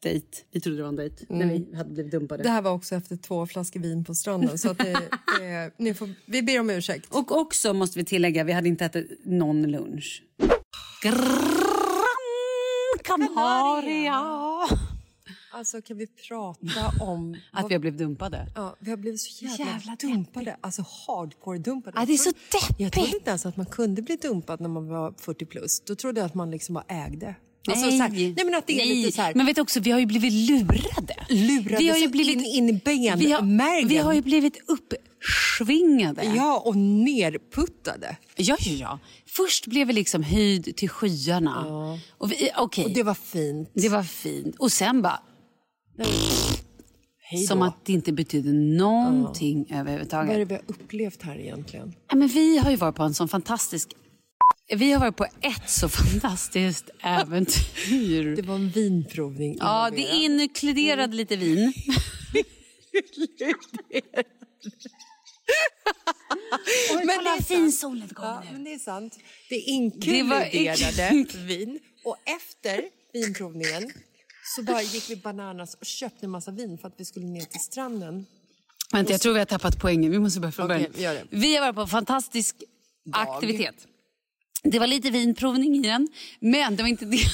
[0.02, 0.26] dejt.
[0.50, 2.42] Vi trodde det var en dejt när vi hade blivit dumpade.
[2.42, 4.58] Det här var också efter två flaskor vin på stranden.
[4.58, 5.00] Så att det,
[5.40, 7.14] det, ni får, vi ber om ursäkt.
[7.14, 10.22] Och också måste vi tillägga, vi hade inte ätit någon lunch.
[13.02, 14.20] Canaria.
[15.52, 17.36] Alltså kan vi prata om...
[17.52, 18.46] Att vi har blivit dumpade.
[18.54, 20.56] Ja, vi har blivit så jävla, Jävla dumpade.
[20.60, 21.92] Alltså hardcore-dumpade.
[22.00, 22.30] Ja, det är så
[22.78, 25.80] Jag trodde inte ens att man kunde bli dumpad när man var 40 plus.
[25.80, 27.34] Då trodde jag att man liksom bara ägde.
[27.68, 27.98] Alltså, nej.
[27.98, 29.34] Här, nej men att det är Nej, lite så här...
[29.34, 31.14] Men vet också, vi har ju blivit lurade.
[31.28, 33.88] Lurade vi har ju blivit, in, in i vi, benmärgen.
[33.88, 34.94] vi har ju blivit upp,
[35.58, 36.24] svingade.
[36.24, 38.16] Ja, och nerputtade.
[38.36, 38.98] Ja, ja, ja.
[39.26, 41.66] Först blev vi liksom höjd till skyarna.
[42.18, 43.70] Och vi, okej, Och det var fint.
[43.74, 44.56] det var fint.
[44.58, 45.22] Och sen bara...
[47.48, 50.34] Som att det inte betydde någonting Vad är överhuvudtaget.
[50.36, 51.94] det vi har upplevt här egentligen?
[52.08, 53.88] Ja, men vi har ju varit på en sån fantastisk...
[54.76, 58.36] Vi har varit på ett så fantastiskt äventyr.
[58.36, 59.56] Det var en vinprovning.
[59.60, 61.72] Ja, det inkluderade lite vin.
[66.94, 67.74] Men det är fin sant.
[67.74, 68.52] solnedgång Ja, nu.
[68.52, 69.18] men det är sant.
[69.48, 71.78] Det Det inkluderade var- vin.
[72.04, 73.90] Och efter vinprovningen
[74.57, 77.44] så bara gick vi bananas och köpte en massa vin för att vi skulle ner
[77.44, 78.26] till stranden.
[78.92, 80.11] Vänta, jag tror vi har tappat poängen.
[80.11, 80.87] Vi måste börja från början.
[80.94, 81.38] vi.
[81.38, 82.57] Vi har varit på en fantastisk
[83.12, 83.87] aktivitet.
[84.62, 86.09] Det var lite vinprovning i den,
[86.40, 87.16] men det var inte det.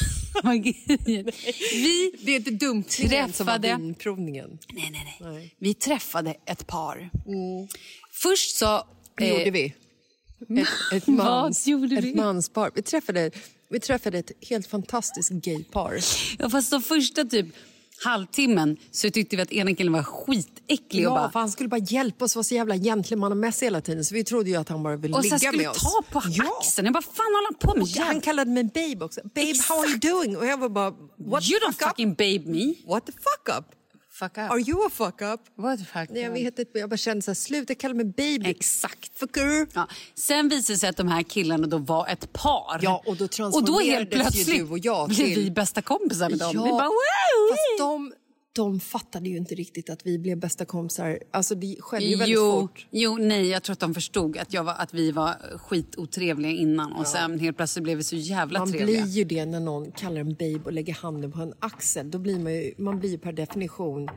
[1.73, 4.59] Vi, Det är inte dumpningen som var Träffade- vinprovningen.
[4.73, 5.55] nej, nej, nej.
[5.59, 6.97] vi träffade ett par.
[7.27, 7.69] Mm.
[8.13, 8.87] Först så...
[9.17, 9.65] Det eh, gjorde vi.
[10.61, 12.11] Ett, ett, Vad mans, gjorde vi?
[12.11, 12.71] ett manspar.
[12.75, 13.31] Vi träffade,
[13.71, 15.99] vi träffade ett helt fantastiskt gaypar.
[16.39, 17.47] Ja, fast de första typ
[18.05, 21.07] halvtimmen så tyckte vi att ena killen var skitäcklig.
[21.09, 24.05] och Ja, bara, för han skulle bara hjälpa oss vara så jävla gentlemannamässig hela tiden
[24.05, 25.83] så vi trodde ju att han bara ville och sen ligga skulle med oss.
[25.83, 26.45] ta på ja.
[26.61, 26.85] axeln.
[26.87, 27.83] Jag bara, fan håller han på med?
[27.83, 29.21] Och han kallade mig babe också.
[29.25, 30.37] Babe, how are you doing?
[30.37, 32.75] Och jag var bara, what You the don't fuck fucking babe me.
[32.87, 33.65] What the fuck up?
[34.19, 34.51] Fuck up.
[34.51, 35.41] Are you a fuck up?
[35.57, 36.09] What fuck?
[36.11, 38.51] Nej, jag vet inte, jag bara kände så här, sluta kalla mig baby.
[38.51, 39.19] Exakt.
[39.19, 39.67] Fucker.
[39.75, 39.89] Ja.
[40.15, 42.79] Sen visade det sig att de här killarna då var ett par.
[42.83, 45.51] Ja, och då och då transformerades helt ju plötsligt du och jag blev till- vi
[45.51, 46.53] bästa kompisar med dem.
[46.55, 47.51] Ja, Vi bara, wow!
[47.51, 48.13] Fast de,
[48.57, 51.19] de fattade ju inte riktigt att vi blev bästa kompisar.
[51.31, 52.87] Alltså det skedde ju väldigt Jo, fort.
[52.91, 56.93] jo, nej, jag tror att de förstod att, jag var, att vi var skitotrevliga innan
[56.93, 59.03] och sen helt plötsligt blev vi så jävla Man trevliga.
[59.03, 62.11] blir ju det när någon kallar en babe och lägger handen på en axel.
[62.11, 64.09] Då blir man ju, man blir ju per definition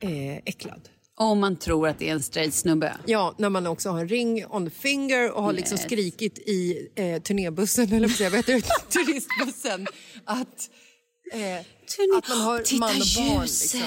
[0.00, 0.88] eh, äcklad.
[1.14, 2.96] Om man tror att det är en straight snubbe.
[3.06, 5.84] Ja, när man också har en ring on the finger och har liksom Yes.
[5.84, 9.86] skrikit i eh, turnébussen, eller vad säger jag, vet du, turistbussen,
[10.24, 10.70] att,
[11.32, 11.58] eh,
[12.18, 13.42] att man har Titta man och barn.
[13.42, 13.80] ljuset!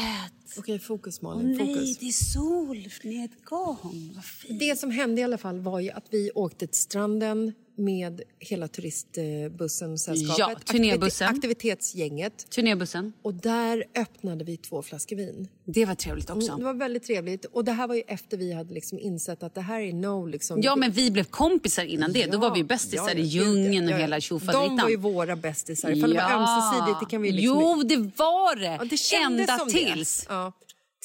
[0.43, 0.57] Liksom.
[0.57, 1.97] Okej, fokus Malin, fokus.
[1.97, 4.11] det är solnedgång.
[4.15, 4.59] Vad fint.
[4.59, 8.67] Det som hände i alla fall var ju att vi åkte till stranden med hela
[8.67, 11.27] turistbussen, sällskapet, Ja, turnébussen.
[11.27, 12.49] aktivit- aktivitetsgänget.
[12.49, 15.47] Turnébussen, Och där öppnade vi två flaskor vin.
[15.65, 16.47] det var trevligt också.
[16.47, 17.45] Mm, Det var väldigt trevligt.
[17.45, 20.25] Och det här var ju efter vi hade liksom insett att det här är no...
[20.25, 22.25] Liksom, Ja, men vi blev kompisar innan det.
[22.25, 24.01] Då var vi bästisar Ja, i ja, djungeln och ja, ja.
[24.01, 24.75] hela tjofaderittan.
[24.75, 25.91] De var ju våra bästisar.
[25.91, 27.59] Ifall det var ömsesidigt, det kan vi liksom...
[27.61, 28.65] Jo, det var det.
[28.65, 30.19] Ja, det kändes Ända som tills.
[30.27, 30.33] Det.
[30.33, 30.51] Ja,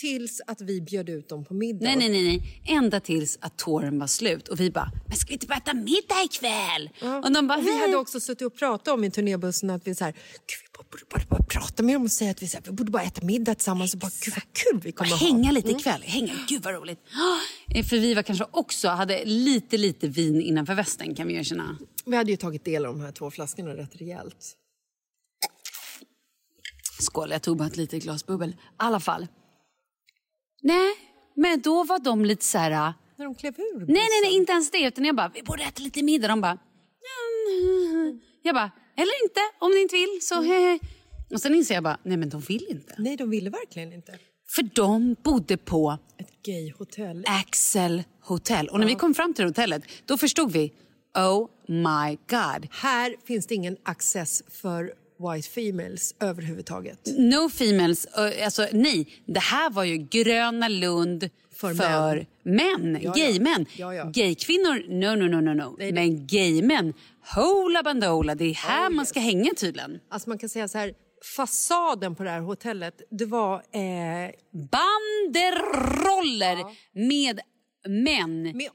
[0.00, 1.84] tills att vi bjöd ut dem på middag.
[1.84, 2.62] Nej, nej, nej, nej.
[2.76, 4.48] Ända tills att tåren var slut.
[4.48, 6.90] Och vi bara, men ska vi inte bara äta middag ikväll?
[7.24, 10.04] Och de bara, vi hade också suttit och pratat om i turnébussen att vi så
[10.04, 12.72] här, vi borde bara, bara prata med dem och säga att vi, så här, vi
[12.72, 15.26] borde bara äta middag tillsammans och bara, gud vad kul vi kommer Bara att ha.
[15.28, 16.02] hänga lite ikväll.
[16.02, 16.32] Hänga.
[16.48, 16.98] Gud vad roligt.
[17.78, 21.78] Ah, För vi var kanske också, hade lite, lite vin innanför västen kan vi erkänna.
[22.04, 24.56] Vi hade ju tagit del av de här två flaskorna rätt rejält.
[27.00, 28.50] Skål, jag tog bara ett litet glas bubbel.
[28.50, 29.26] I alla fall.
[30.62, 30.88] Nej,
[31.36, 32.70] men då var de lite så här...
[32.70, 34.82] ah, När de klev ur Nej, nej, nej, inte ens det.
[34.82, 36.28] Utan jag bara, vi borde äta lite middag.
[36.28, 36.58] De bara,
[37.90, 39.40] "Mm." jag bara, eller inte.
[39.58, 40.78] Om ni inte vill så hehe.
[41.30, 42.94] Och sen inser jag bara, nej men de vill inte.
[42.98, 44.18] Nej, de ville verkligen inte.
[44.54, 47.24] För de bodde på Ett gayhotell.
[47.28, 48.68] Axel Hotel.
[48.68, 50.72] Och när vi kom fram till hotellet, då förstod vi,
[51.18, 52.68] oh my god.
[52.70, 54.92] Här finns det ingen access för
[55.34, 56.98] white females överhuvudtaget.
[57.18, 58.06] No females,
[58.44, 59.08] alltså nej.
[59.26, 62.98] Det här var ju Gröna Lund För för, män.
[63.02, 63.12] ja.
[63.16, 63.66] Gaymän.
[63.76, 64.04] Ja, ja.
[64.04, 65.76] Gaykvinnor, no, no, no, no, no.
[65.78, 66.94] Nej, Men gaymän,
[67.34, 69.08] hola bandola, det är här Oh, man yes.
[69.08, 70.00] ska hänga tydligen.
[70.10, 70.92] Alltså man kan säga så här,
[71.36, 73.54] fasaden på det här hotellet, det var...
[73.54, 74.30] Eh,
[74.70, 76.56] Banderoller
[76.92, 77.40] med
[77.88, 78.42] män.
[78.42, 78.68] med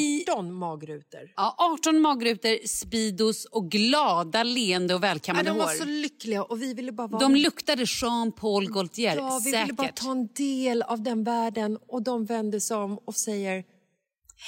[0.00, 1.32] I- 18 magrutor.
[1.36, 5.72] Ja, 18 magrutor, Speedos och glada, leende och Ja, välkammade de var hår.
[5.74, 7.20] så lyckliga och vi ville bara vara...
[7.20, 9.62] De luktade Jean-Paul Gaultier, ja, vi säkert.
[9.66, 13.64] ville bara ta en del av den världen och de vände sig om och säger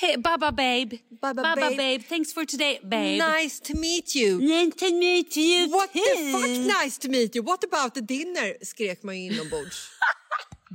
[0.00, 0.98] Hey, baba babe.
[1.22, 1.76] Baba baba babe.
[1.76, 2.02] babe.
[2.08, 3.18] Thanks for today, babe.
[3.40, 4.38] Nice to meet you!
[4.38, 6.32] Nice to meet you What the too.
[6.38, 7.44] fuck nice to meet you!
[7.44, 8.64] What about the dinner?
[8.64, 9.88] skrek man ju inombords.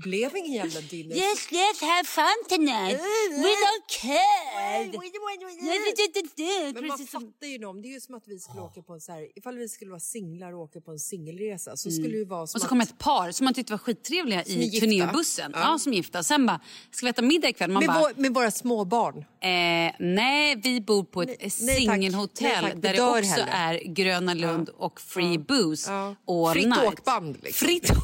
[0.04, 1.16] Blev ingen jävla dinner.
[1.16, 3.00] Yes, let's have fun tonight.
[3.32, 4.92] We don't care.
[6.74, 7.82] Men man fattar ju dem.
[7.82, 9.92] Det är ju som att vi skulle åka på en så här, ifall vi skulle
[9.92, 12.68] vara singlar och åka på en singelresa så skulle det ju vara som Och så
[12.68, 15.52] kom ett par som man tyckte var skittrevliga i turnébussen.
[15.56, 15.60] Ja.
[15.72, 15.80] Ja.
[15.80, 16.24] som gifta.
[16.24, 16.60] Sen bara,
[16.92, 17.72] ska vi äta middag ikväll?
[17.72, 19.18] Man med, bara, vår, med våra små barn.
[19.18, 23.50] eh, nej, vi bor på ett singelhotell där det också hellre.
[23.52, 26.54] är Gröna Lund och free booze Ja.
[26.54, 26.84] Fritt night.
[26.88, 27.68] åkband, liksom.
[27.68, 27.92] Fritt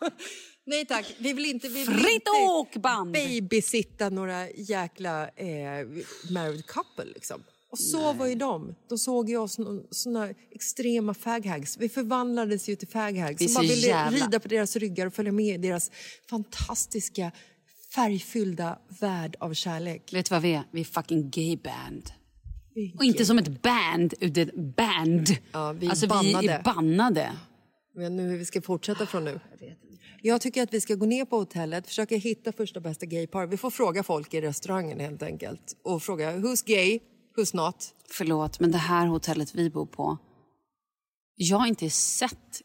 [0.66, 3.12] Nej tack, vi vill inte, vi vill Fritt åkband!
[3.12, 5.86] babysitta några jäkla eh,
[6.30, 7.42] married couple liksom.
[7.70, 8.74] Och så var ju de.
[8.88, 9.56] De såg ju oss
[9.90, 11.76] såna extrema faghags.
[11.78, 13.40] Vi förvandlades ju till faghags.
[13.40, 15.58] Vi är som bara så ville jävla- rida på deras ryggar och följa med i
[15.68, 15.90] deras
[16.30, 17.32] fantastiska
[17.94, 20.12] färgfyllda värld av kärlek.
[20.12, 20.62] Vet du vad vi är?
[20.70, 22.10] Vi är fucking gay band.
[22.74, 23.24] Vi är Och inte gay.
[23.26, 25.28] som ett band, utan ett band.
[25.52, 26.52] Ja, vi är alltså vi bannade.
[26.52, 27.32] är bannade.
[27.94, 29.40] Men nu hur vi ska fortsätta från nu.
[30.22, 33.46] Jag tycker att vi ska gå ner på hotellet, försöka hitta första bästa gaypar.
[33.46, 35.76] Vi får fråga folk i restaurangen helt enkelt.
[35.84, 36.98] Och fråga who's gay,
[37.36, 37.94] who's not.
[38.10, 40.18] Förlåt, men det här hotellet vi bor på.
[41.36, 42.60] Jag har inte sett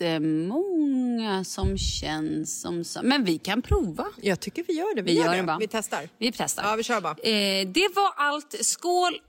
[0.00, 2.84] jättemånga som känns som...
[2.84, 4.06] så- Men vi kan prova.
[4.20, 5.02] Jag tycker vi gör det.
[5.02, 5.52] Vi, Vi gör, gör det.
[5.52, 5.56] det?
[5.60, 6.08] Vi testar.
[6.18, 6.62] Vi testar.
[6.70, 7.12] Ja, vi kör bara.
[7.18, 8.54] Eh, det var allt.
[8.66, 9.20] Skål!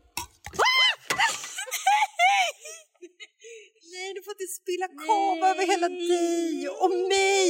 [3.94, 7.48] Nej, du får inte spilla kava över hela dig och mig.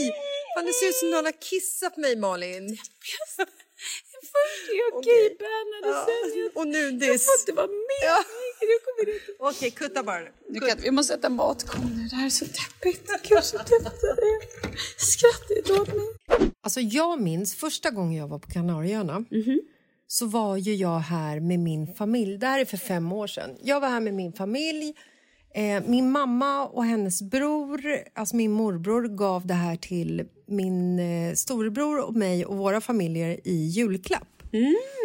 [0.54, 2.78] Fan, det ser ut som någon har kissat på mig, Malin.
[4.34, 6.58] Först är jag gaybannad och sen jag...
[6.60, 7.06] Och nu det...
[7.06, 8.04] Jag får inte vara med.
[8.12, 8.20] Ja.
[9.39, 10.28] Okej, kutta bara.
[10.49, 12.04] Nu kan, vi måste sätta matkorn nu.
[12.10, 13.12] Det här är så deppigt.
[13.30, 14.39] Gud, så deppigt det är.
[14.97, 16.51] Skrattar inte åt mig.
[16.62, 19.26] Alltså, jag minns första gången jag var på Kanarieöarna.
[20.08, 22.38] Så var ju jag här med min familj.
[22.38, 23.58] Det här är för fem år sedan.
[23.62, 24.93] Jag var här med min familj.
[25.56, 27.82] Eh, min mamma och hennes bror,
[28.16, 33.39] alltså min morbror, gav det här till min eh, storebror och mig och våra familjer
[33.43, 34.28] i julklapp.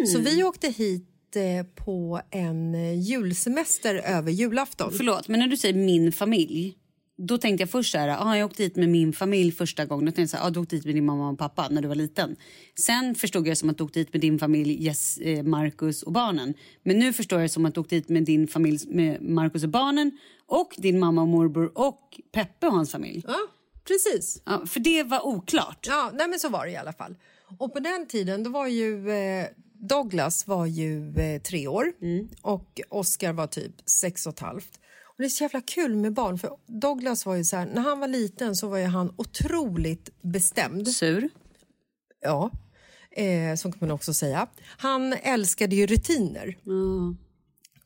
[0.07, 4.93] Så vi åkte hit eh, på en julsemester över julafton.
[4.97, 6.75] Förlåt, men när du säger min familj.
[7.21, 10.05] Då tänkte jag först så här, ah, jag åkte hit med min familj första gången.
[10.05, 11.83] Då tänkte jag så här, ah, du åkte hit med din mamma och pappa när
[11.83, 12.37] du var liten.
[12.79, 16.13] Sen förstod jag som att du åkte hit med din familj, Jess, eh, Marcus och
[16.13, 16.55] barnen.
[16.83, 19.69] Men nu förstår jag som att du åkte hit med din familj, med Marcus och
[19.69, 23.25] barnen och din mamma och morbror och Peppe och hans familj.
[23.27, 23.39] Ja,
[23.85, 24.43] precis.
[24.45, 25.87] Ja, för det var oklart.
[25.89, 27.15] Ja, nej men så var det i alla fall.
[27.59, 29.47] Och på den tiden då var ju eh,
[29.81, 31.93] Douglas var ju eh, tre år
[32.43, 34.81] och Oscar var typ sex och ett halvt.
[35.19, 38.01] Det är så jävla kul med barn för Douglas var ju så här, när han
[38.01, 40.89] var liten så var ju han otroligt bestämd.
[40.89, 41.29] Sur.
[42.21, 42.51] Ja,
[43.11, 44.47] eh, så kan man också säga.
[44.65, 46.59] Han älskade ju rutiner.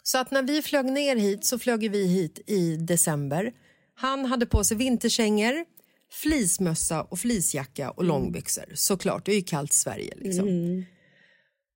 [0.03, 3.53] Så att när vi flög ner hit så flög vi hit i december.
[3.95, 5.65] Han hade på sig vinterkängor,
[6.13, 8.65] fleecemössa och fleecejacka och långbyxor.
[8.75, 10.15] Såklart, det är ju kallt Sverige.
[10.17, 10.47] Liksom.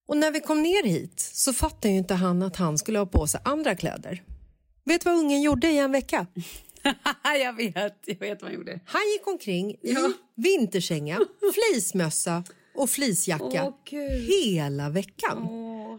[0.09, 3.27] Och när vi kom ner hit så fattade inte han att han skulle ha på
[3.27, 4.23] sig andra kläder.
[4.87, 6.27] Vet du vad ungen gjorde i en vecka?
[7.43, 7.75] jag vet,
[8.07, 8.81] jag vet vad han gjorde.
[8.85, 9.97] Han gick omkring i
[10.35, 11.21] vinterkänga,
[11.55, 13.73] fleecemössa och fleecejacka
[14.29, 15.49] hela veckan.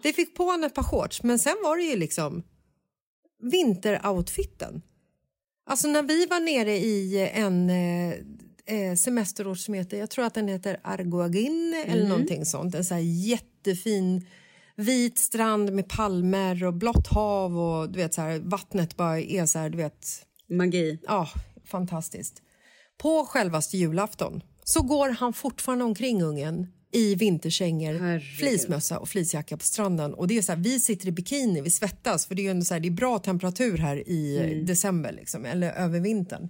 [0.03, 2.43] Vi fick på honom ett par shorts, men sen var det ju liksom
[3.41, 4.81] vinteroutfitten.
[5.65, 8.13] Alltså när vi var nere i en eh,
[8.65, 12.93] eh, semesterort som heter, jag tror att den heter Arguagin eller någonting sånt, en så
[12.93, 14.25] här jättefin
[14.77, 19.45] vit strand med palmer och blått hav och du vet så här, vattnet bara är
[19.45, 20.99] så här, du vet Magi.
[21.07, 21.29] Ja,
[21.65, 22.41] fantastiskt.
[22.97, 29.63] På självaste julafton så går han fortfarande omkring ungen i vinterkängor, fleecemössa och fleecejacka på
[29.63, 30.13] stranden.
[30.13, 32.61] Och det är så här, vi sitter i bikini, vi svettas för det är ju
[32.61, 34.65] så här, det är bra temperatur här i Mm.
[34.65, 36.49] december liksom, eller över vintern.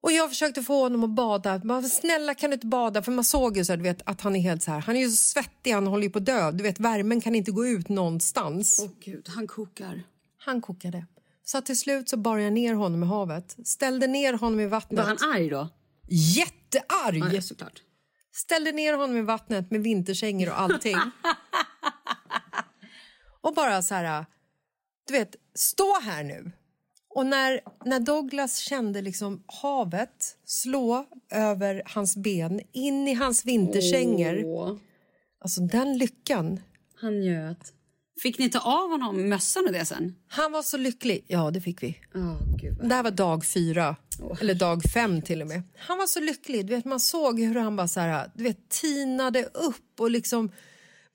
[0.00, 1.58] Och jag försökte få honom att bada.
[1.58, 3.02] Bara, snälla kan du inte bada?
[3.02, 4.96] För man såg ju så här, du vet, att han är helt så här, han
[4.96, 6.50] är ju så svettig, han håller ju på att dö.
[6.50, 8.80] Du vet, värmen kan inte gå ut någonstans.
[8.84, 10.02] Åh gud, han kokar.
[10.38, 11.06] Han kokade.
[11.44, 13.56] Så till slut så bar jag ner honom i havet.
[13.64, 15.00] Ställde ner honom i vattnet.
[15.00, 15.68] Var han arg då?
[16.08, 17.34] Jättearg!
[17.34, 17.82] Ja, såklart.
[18.34, 20.96] Ställde ner honom i vattnet med vinterkängor och allting.
[23.40, 24.26] och bara så här,
[25.06, 26.52] du vet, stå här nu.
[27.18, 34.42] Och när, när Douglas kände liksom havet slå över hans ben in i hans vinterkängor.
[34.44, 34.76] Åh,
[35.40, 36.60] Alltså den lyckan.
[37.00, 37.72] han njöt.
[38.22, 40.14] Fick ni ta av honom mössan och det sen?
[40.28, 41.24] Han var så lycklig.
[41.28, 41.98] Ja, det fick vi.
[42.14, 42.76] Åh gud.
[42.78, 43.96] vad- Det här var dag fyra,
[44.40, 45.62] eller dag fem till och med.
[45.78, 46.66] Han var så lycklig.
[46.66, 50.50] Du vet, man såg hur han bara så här, du vet, tinade upp och liksom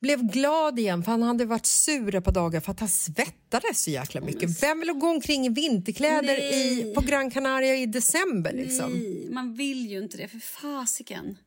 [0.04, 3.92] blev glad igen för han hade varit sur par dagar för att han svettades så
[3.92, 4.64] jäkla mycket.
[4.64, 8.54] Vem vill gå omkring i vinterkläder i, på Gran Canaria i december?
[8.54, 8.92] Liksom?
[8.92, 11.38] Nej, man vill ju inte det, för fasiken.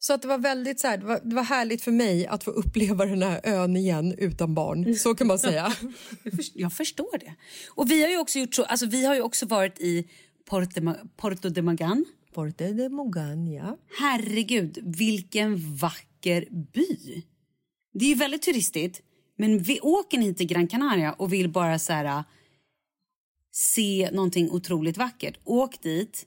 [0.00, 2.44] Så att det var väldigt så här, det var, det var härligt för mig att
[2.44, 4.94] få uppleva den här ön igen utan barn.
[4.94, 5.72] Så kan man säga.
[6.54, 7.34] Jag förstår, det.
[7.68, 10.08] Och vi har ju också gjort så, alltså vi har ju också varit i
[10.44, 12.04] Porto, Porto de Magan.
[12.34, 13.76] Porte de Mogan, ja.
[13.98, 17.22] Herregud, vilken vacker by!
[17.92, 19.02] Det är ju väldigt turistigt,
[19.36, 22.24] men vi åker hit till Gran Canaria och vill bara så här,
[23.50, 25.38] se någonting otroligt vackert.
[25.44, 26.26] Åk dit,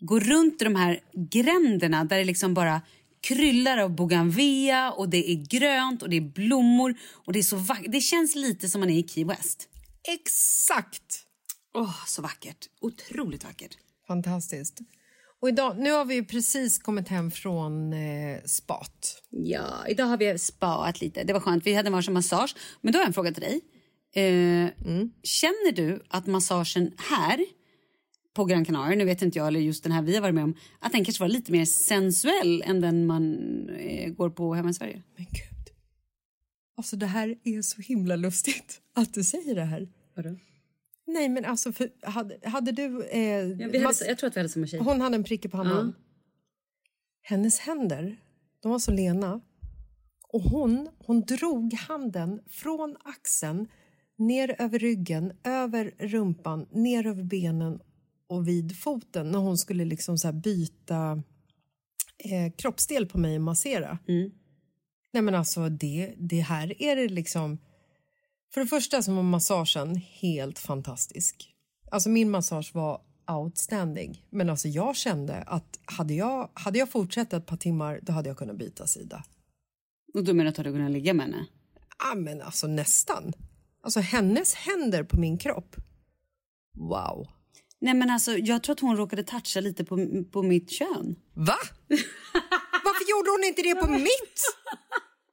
[0.00, 2.82] gå runt i de här gränderna där det liksom bara
[3.20, 7.56] kryllar av bougainvillea och det är grönt och det är blommor och det är så
[7.56, 7.92] vackert.
[7.92, 9.68] Det känns lite som man är i Key West.
[10.08, 11.26] Exakt!
[11.74, 12.68] Åh, så vackert.
[12.80, 13.78] Otroligt vackert.
[14.06, 14.80] Fantastiskt.
[15.40, 19.22] Och idag, nu har vi ju precis kommit hem från eh, spat.
[19.30, 21.24] Ja, idag har vi spaat lite.
[21.24, 21.66] Det var skönt.
[21.66, 22.56] Vi hade varsin massage.
[22.80, 23.60] Men då har jag en fråga till dig.
[24.14, 24.68] Eh,
[25.22, 27.44] Känner du att massagen här
[28.34, 30.44] på Gran Canaria, nu vet inte jag, eller just den här vi har varit med
[30.44, 33.34] om, att den kanske var lite mer sensuell än den man
[33.68, 35.02] eh, går på hemma i Sverige?
[35.16, 35.74] Men gud.
[36.76, 39.88] Alltså det här är så himla lustigt att du säger det här.
[40.16, 40.36] Vadå?
[41.12, 43.04] Nej men alltså, för, hade, hade du...
[43.04, 44.80] Eh, Ja, hade, jag tror att vi hade samma tjej.
[44.80, 45.94] hon hade en prick i pannan.
[47.22, 48.16] Hennes händer,
[48.62, 49.40] de var så lena.
[50.28, 53.68] Och hon, hon drog handen från axeln
[54.18, 57.80] ner över ryggen, över rumpan, ner över benen
[58.26, 61.22] och vid foten när hon skulle liksom så byta
[62.18, 63.98] eh, kroppsdel på mig och massera.
[65.12, 67.58] Nej men alltså det, det här är det liksom...
[68.54, 71.54] För det första så var massagen helt fantastisk.
[71.90, 74.26] Alltså min massage var outstanding.
[74.30, 78.28] Men alltså jag kände att hade jag, hade jag fortsatt ett par timmar då hade
[78.28, 79.24] jag kunnat byta sida.
[80.14, 81.46] Och du menar att du hade kunnat ligga med henne?
[81.98, 83.32] Ja men alltså nästan.
[83.82, 85.76] Alltså hennes händer på min kropp.
[86.78, 87.28] Wow.
[87.80, 91.16] Nej men alltså, jag tror att hon råkade toucha lite på, på mitt kön.
[91.34, 91.56] Va?
[92.84, 94.40] Varför gjorde hon inte det på mitt?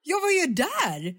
[0.04, 1.16] Jag var ju där!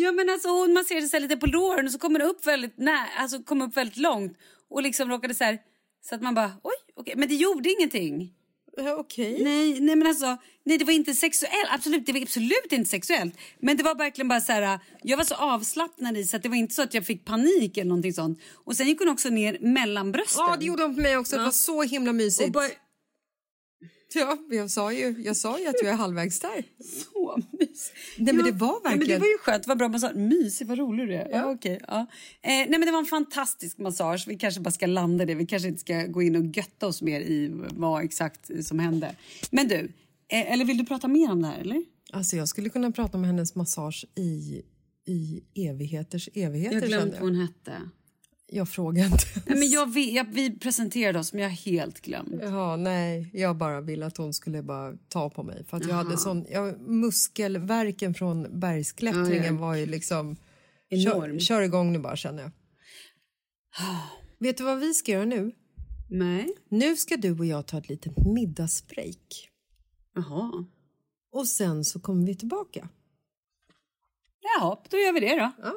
[0.00, 2.78] Ja men alltså hon masserade sig lite på låren och så kommer det upp väldigt
[2.78, 4.38] nä, alltså kom upp väldigt långt
[4.70, 5.58] och liksom råkade så här
[6.08, 8.34] så att man bara oj okej men det gjorde ingenting.
[8.76, 9.44] Ja, Okej.
[9.44, 13.34] Nej nej men alltså nej det var inte sexuellt absolut det var absolut inte sexuellt
[13.60, 16.48] men det var verkligen bara så här jag var så avslappnad i så att det
[16.48, 19.28] var inte så att jag fick panik eller någonting sånt och sen gick hon också
[19.28, 20.44] ner mellan brösten.
[20.48, 21.36] Ja, det gjorde hon på mig också.
[21.36, 22.56] Det var så himla mysigt.
[24.14, 26.64] Ja, jag sa ju, jag sa ju att jag är halvvägs där.
[27.36, 30.14] Nej, men det var Ja, men det verkligen- var ju skönt, vad bra massage.
[30.16, 31.28] Mysigt, vad rolig du är.
[31.30, 31.50] Ja.
[31.52, 31.98] okej, ja.
[31.98, 32.06] eh,
[32.42, 34.24] nej men det var en fantastisk massage.
[34.28, 35.34] Vi kanske bara ska landa det.
[35.34, 39.16] Vi kanske inte ska gå in och götta oss mer i vad exakt som hände.
[39.50, 39.92] Men du,
[40.32, 41.84] eh, eller vill du prata mer om det här eller?
[42.12, 44.62] Alltså jag skulle kunna prata om hennes massage i,
[45.06, 46.74] i evigheters evigheter.
[46.76, 47.72] Jag har glömt vad hon hette.
[48.50, 49.24] Jag frågar inte.
[49.46, 52.34] Nej, men jag, vet- jag, vi presenterade oss men jag har helt glömt.
[52.42, 55.64] Ja, nej, jag bara ville att hon skulle bara ta på mig.
[55.64, 59.60] För att jag hade sån, jag, muskelverken från bergsklättringen Ja, ja.
[59.60, 60.36] var ju liksom...
[60.90, 61.30] Enorm.
[61.32, 62.50] Kör, kör igång nu bara känner jag.
[64.38, 65.52] Vet du vad vi ska göra nu?
[66.10, 66.48] Nej.
[66.68, 69.50] Nu ska du och jag ta ett litet middagsbreak.
[70.14, 70.64] Jaha.
[71.32, 72.88] Och sen så kommer vi tillbaka.
[74.40, 75.50] Jaha, då gör vi det då.
[75.62, 75.72] Ja.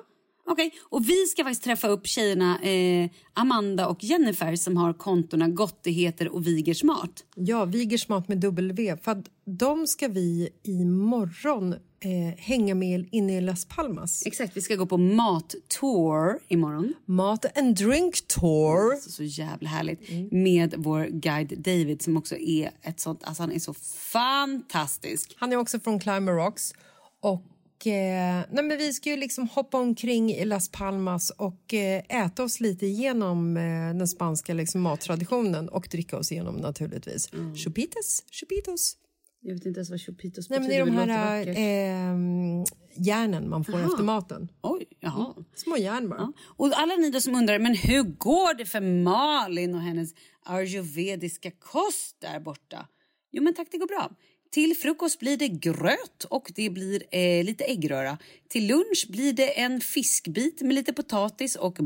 [0.52, 5.48] Okej, och vi ska faktiskt träffa upp tjejerna eh, Amanda och Jennifer som har kontona
[5.48, 7.24] Gottigheter och Vigers mat.
[7.36, 8.98] Ja, Vigers mat med W.
[9.04, 14.26] För att de ska vi imorgon eh, hänga med inne i Las Palmas.
[14.26, 16.94] Exakt, vi ska gå på mattour imorgon.
[17.06, 19.02] Mat and drink tour.
[19.02, 20.32] Så, så jävla härligt.
[20.32, 23.74] Med vår guide David som också är ett sånt, alltså han är så
[24.14, 25.36] fantastisk.
[25.38, 26.74] Han är också från Climber Rocks.
[27.22, 27.46] Och,
[27.88, 32.44] eh, nej men vi ska ju liksom hoppa omkring i Las Palmas och eh, äta
[32.44, 33.64] oss lite igenom eh,
[33.98, 37.34] den spanska liksom, mattraditionen och dricka oss igenom naturligtvis.
[37.34, 37.56] Mm.
[37.56, 38.98] Chupitos, chupitos.
[39.42, 42.66] Jag vet inte ens vad chupitos Nej, men det är de här eh,
[42.96, 44.52] järnen man får efter maten.
[44.62, 45.36] Oj, jaha.
[45.56, 46.20] Små järn bara.
[46.20, 46.34] Ja.
[46.58, 50.10] Och alla ni då som undrar, men hur går det för Malin och hennes
[50.46, 52.88] ayurvediska kost där borta?
[53.32, 54.12] Jo men tack, det går bra.
[54.52, 58.18] Till frukost blir det gröt och det blir eh, lite äggröra.
[58.48, 61.82] Till lunch blir det en fiskbit med lite potatis och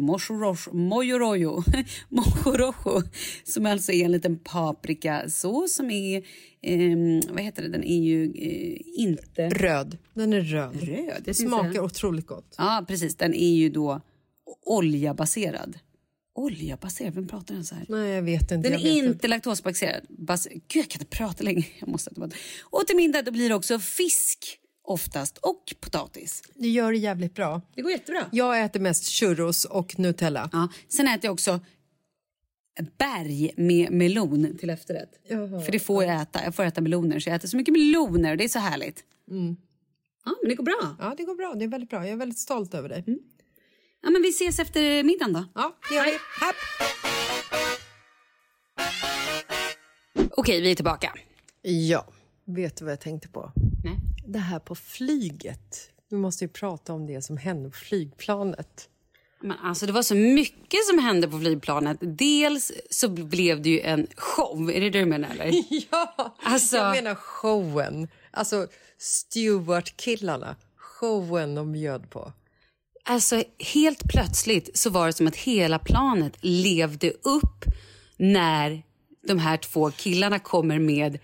[0.71, 1.63] mojorojo,
[2.09, 3.01] mojorojo
[3.43, 6.23] som alltså är en liten paprikasås som är,
[6.61, 9.97] ehm, vad heter det, den är ju eh, inte Röd.
[10.13, 10.83] Den är röd.
[10.83, 11.21] röd.
[11.25, 12.55] Det smakar otroligt gott.
[12.57, 13.15] Ja, precis.
[13.15, 14.01] Den är ju då
[14.65, 15.79] oljabaserad.
[16.35, 17.13] Oljabaserad?
[17.13, 17.85] Vem pratar den så här?
[17.89, 18.69] Nej, jag vet inte.
[18.69, 20.05] Den är vet inte laktosbaserad.
[20.09, 21.63] Bas Gud, jag kan inte prata längre.
[21.79, 22.33] Jag måste mat.
[22.63, 26.43] Och till middag blir det också fisk oftast och potatis.
[26.53, 27.61] Det gör det jävligt bra.
[27.75, 28.25] Det går jättebra.
[28.31, 30.49] Jag äter mest churros och Nutella.
[30.51, 30.67] Ja.
[30.87, 31.59] Sen äter jag också
[32.97, 35.09] berg med melon till efterrätt.
[35.65, 36.43] För det får jag äta.
[36.43, 39.03] Jag får äta meloner så jag äter så mycket meloner det är så härligt.
[40.25, 40.95] Ja, men det går bra.
[40.99, 41.53] Ja, det går bra.
[41.55, 41.99] Det är väldigt bra.
[42.03, 43.03] Jag är väldigt stolt över dig.
[44.05, 45.45] Ja, men vi ses efter middagen då.
[45.55, 46.11] Ja, det gör vi.
[46.39, 46.55] Happ.
[50.31, 51.13] Okej, vi är tillbaka.
[51.61, 52.05] Ja,
[52.45, 53.51] vet du vad jag tänkte på?
[53.83, 53.95] Nej.
[54.27, 55.91] Det här på flyget.
[56.09, 58.89] Vi måste ju prata om det som hände på flygplanet.
[59.41, 61.97] Men alltså det var så mycket som hände på flygplanet.
[62.01, 64.71] Dels så blev det ju en show.
[64.71, 65.51] Är det det du menar eller?
[65.91, 68.07] Ja, Alltså- jag menar showen.
[68.31, 70.55] Alltså Stewart-killarna.
[70.75, 72.33] Showen de bjöd på.
[73.07, 73.43] Alltså
[73.73, 77.65] helt plötsligt så var det som att hela planet levde upp
[78.17, 78.83] när
[79.27, 81.19] de här två killarna kommer med,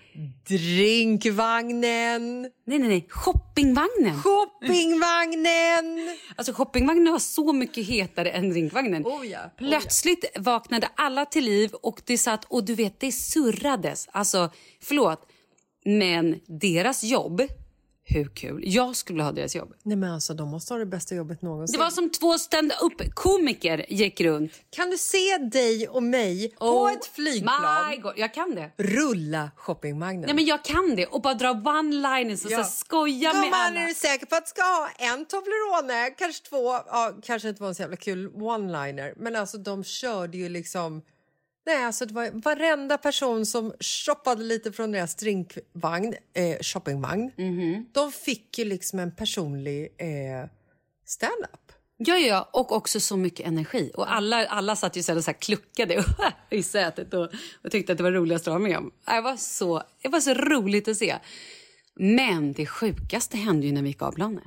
[0.48, 4.22] Drinkvagnen, nej nej nej, shoppingvagnen.
[4.22, 6.16] shoppingvagnen.
[6.36, 9.02] Alltså shoppingvagnen var så mycket hetare än drinkvagnen.
[9.06, 9.38] Oh ja, oh ja.
[9.58, 14.08] Plötsligt vaknade alla till liv och det satt och du vet det surrades.
[14.12, 14.50] Alltså
[14.82, 15.26] förlåt,
[15.84, 17.42] men deras jobb,
[18.04, 18.62] hur kul?
[18.66, 19.74] Jag skulle vilja ha deras jobb.
[19.82, 21.72] Nej men alltså de måste ha det bästa jobbet någonsin.
[21.78, 24.52] Det var som två stand-up komiker gick runt.
[24.70, 28.70] Kan du se dig och mig på Oh ett flygplan My God, jag kan det.
[28.78, 30.20] rulla shoppingvagnen?
[30.26, 32.64] Nej men jag kan det och bara dra one-liners och Ja.
[32.64, 33.80] så skoja med Gumman, alla.
[33.80, 36.10] är du säker på att du ska ha en Toblerone?
[36.10, 36.72] Kanske två?
[36.72, 39.12] Ja, kanske inte var en så jävla kul one-liner.
[39.16, 41.02] Men alltså de körde ju liksom...
[41.66, 47.30] Nej, alltså det var varenda person som shoppade lite från deras drinkvagn, eh, shoppingvagn.
[47.36, 47.86] Mhm.
[47.92, 50.48] De fick ju liksom en personlig eh,
[51.06, 51.72] stand-up.
[51.96, 53.90] Ja, ja, och också så mycket energi.
[53.94, 56.04] Och alla, alla satt ju så och så kluckade
[56.50, 57.28] i sätet och,
[57.64, 58.90] och tyckte att det var roligast att vara med om.
[59.06, 61.16] Det var, så, det var så roligt att se.
[61.94, 64.44] Men det sjukaste hände ju när vi gick av planet.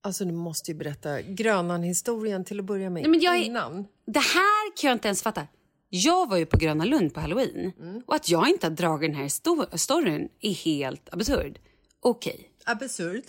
[0.00, 3.86] Alltså du måste ju berätta Grönan-historien till att börja med Nej, men jag är- innan.
[4.12, 5.46] Det här kan jag inte ens fatta.
[5.88, 7.72] Jag var ju på Gröna Lund på halloween
[8.06, 11.58] och att jag inte har dragit den här sto- storyn är helt absurd.
[12.00, 12.50] Okej.
[12.64, 13.22] Absurd.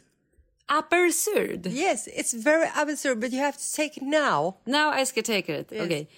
[0.66, 1.68] Absurd.
[1.68, 4.54] Yes, it's very absurd but you have to take it now.
[4.66, 5.68] Now I ska take it.
[5.72, 6.10] Okej.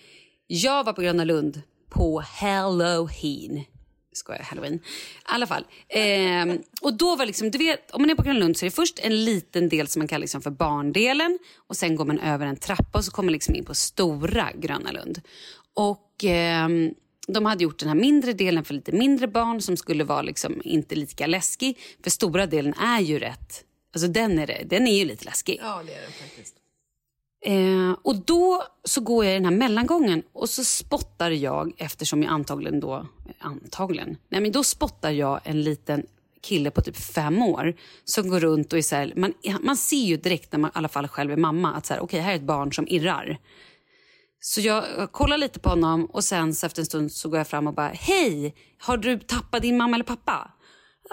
[0.48, 3.64] Jag var på Gröna Lund på Halloween
[4.14, 4.74] skojar, halloween.
[4.76, 4.80] I
[5.24, 5.66] alla fall.
[5.88, 8.70] Eh, och då var liksom, du vet, om man är på Gröna Lund så är
[8.70, 12.20] det först en liten del som man kallar liksom för barndelen och sen går man
[12.20, 15.22] över en trappa och så kommer man liksom in på stora Gröna Lund.
[15.74, 16.70] Och eh,
[17.28, 20.62] de hade gjort den här mindre delen för lite mindre barn som skulle vara liksom
[20.64, 21.80] inte lika läskig.
[22.04, 25.60] För stora delen är ju rätt, alltså den är, det, den är ju lite läskig.
[25.62, 26.61] Ja, det är den faktiskt.
[27.46, 32.24] Eh, och då så går jag i den här mellangången och så spottar jag, eftersom
[32.24, 36.06] jag antagligen då, eh, antagligen, nej men då spottar jag en liten
[36.42, 37.74] kille på typ fem år
[38.06, 40.72] som går runt och är så här, man, man ser ju direkt när man i
[40.74, 43.38] alla fall själv är mamma att så här, okej här är ett barn som irrar.
[44.40, 47.48] Så jag kollar lite på honom och sen så efter en stund så går jag
[47.48, 50.52] fram och bara, hej, har du tappat din mamma eller pappa?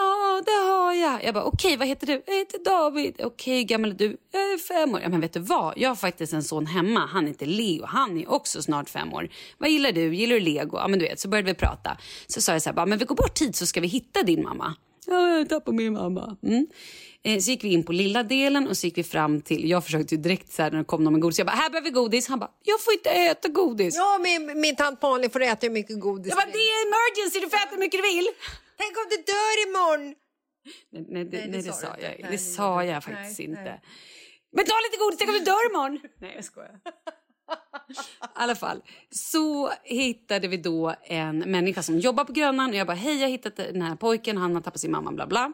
[0.01, 1.25] Ja, det har jag.
[1.25, 2.23] Jag bara, okej, vad heter du?
[2.27, 3.15] Jag heter David.
[3.23, 4.17] Okej, hur gammal är du?
[4.33, 5.01] Jag är fem år.
[5.03, 5.75] Ja, men vet du vad?
[5.77, 7.07] Jag har faktiskt en son hemma.
[7.07, 7.85] Han heter Leo.
[7.87, 9.29] Han är också snart fem år.
[9.59, 10.15] Vad gillar du?
[10.15, 10.77] Gillar du Lego?
[10.77, 11.99] Ja, men du vet, så började vi prata.
[12.27, 14.23] Så sa jag så här, bara, men vi går bort tid så ska vi hitta
[14.23, 14.75] din mamma.
[15.07, 16.37] Ja, jag tappade min mamma.
[16.43, 16.67] Mm.
[17.23, 19.85] Eh, Så gick vi in på lilla delen och så gick vi fram till, jag
[19.85, 21.89] försökte ju direkt så här när det kom någon med godis, jag bara, här behöver
[21.91, 22.29] vi godis.
[22.29, 23.97] Han bara, jag får inte äta godis.
[23.97, 27.41] Ja, min, min tant Malin får äta hur mycket godis Jag bara, det är emergency,
[27.41, 28.29] du får äta hur mycket du vill.
[28.79, 30.15] Tänk om du dör imorgon!
[30.91, 33.81] Nej, nej, det, nej, det, sa sa jag, det sa det- jag faktiskt inte.
[34.53, 36.01] Men ta lite godis, tänk om du dör imorgon.
[36.21, 36.81] Nej, jag skojar.
[37.91, 42.87] I alla fall, så hittade vi då en människa som jobbar på Grönan och jag
[42.87, 45.53] bara, hej jag har hittat den här pojken, han har tappat sin mamma, bla bla.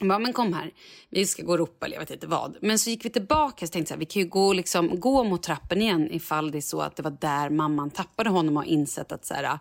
[0.00, 0.70] Jag bara, men kom här,
[1.10, 2.56] vi ska gå och ropa eller jag vet inte vad.
[2.62, 5.24] Men så gick vi tillbaka och tänkte så här, vi kan ju gå, liksom, gå
[5.24, 8.62] mot trappen igen ifall det är så att det var där mamman tappade honom och
[8.62, 9.58] har insett att så här,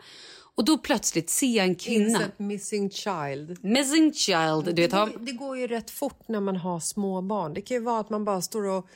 [0.60, 2.06] och då plötsligt ser jag en kvinna.
[2.06, 3.64] Insett missing child.
[3.64, 4.76] Missing child.
[4.76, 7.54] Du vet, Det det går ju rätt fort när man har små barn.
[7.54, 8.88] Det kan ju vara att man bara står och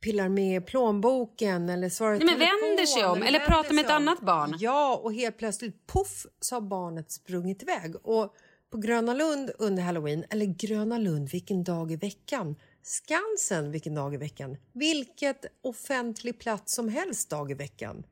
[0.00, 3.74] pillar med plånboken eller svarar i Nej, men telefon, vänder sig om, eller vänder pratar
[3.74, 4.56] med ett annat barn.
[4.58, 7.94] Ja, och helt plötsligt poff så har barnet sprungit iväg.
[8.02, 8.34] Och
[8.70, 14.14] på Gröna Lund under halloween, eller Gröna Lund vilken dag i veckan, Skansen vilken dag
[14.14, 18.04] i veckan, vilket offentlig plats som helst dag i veckan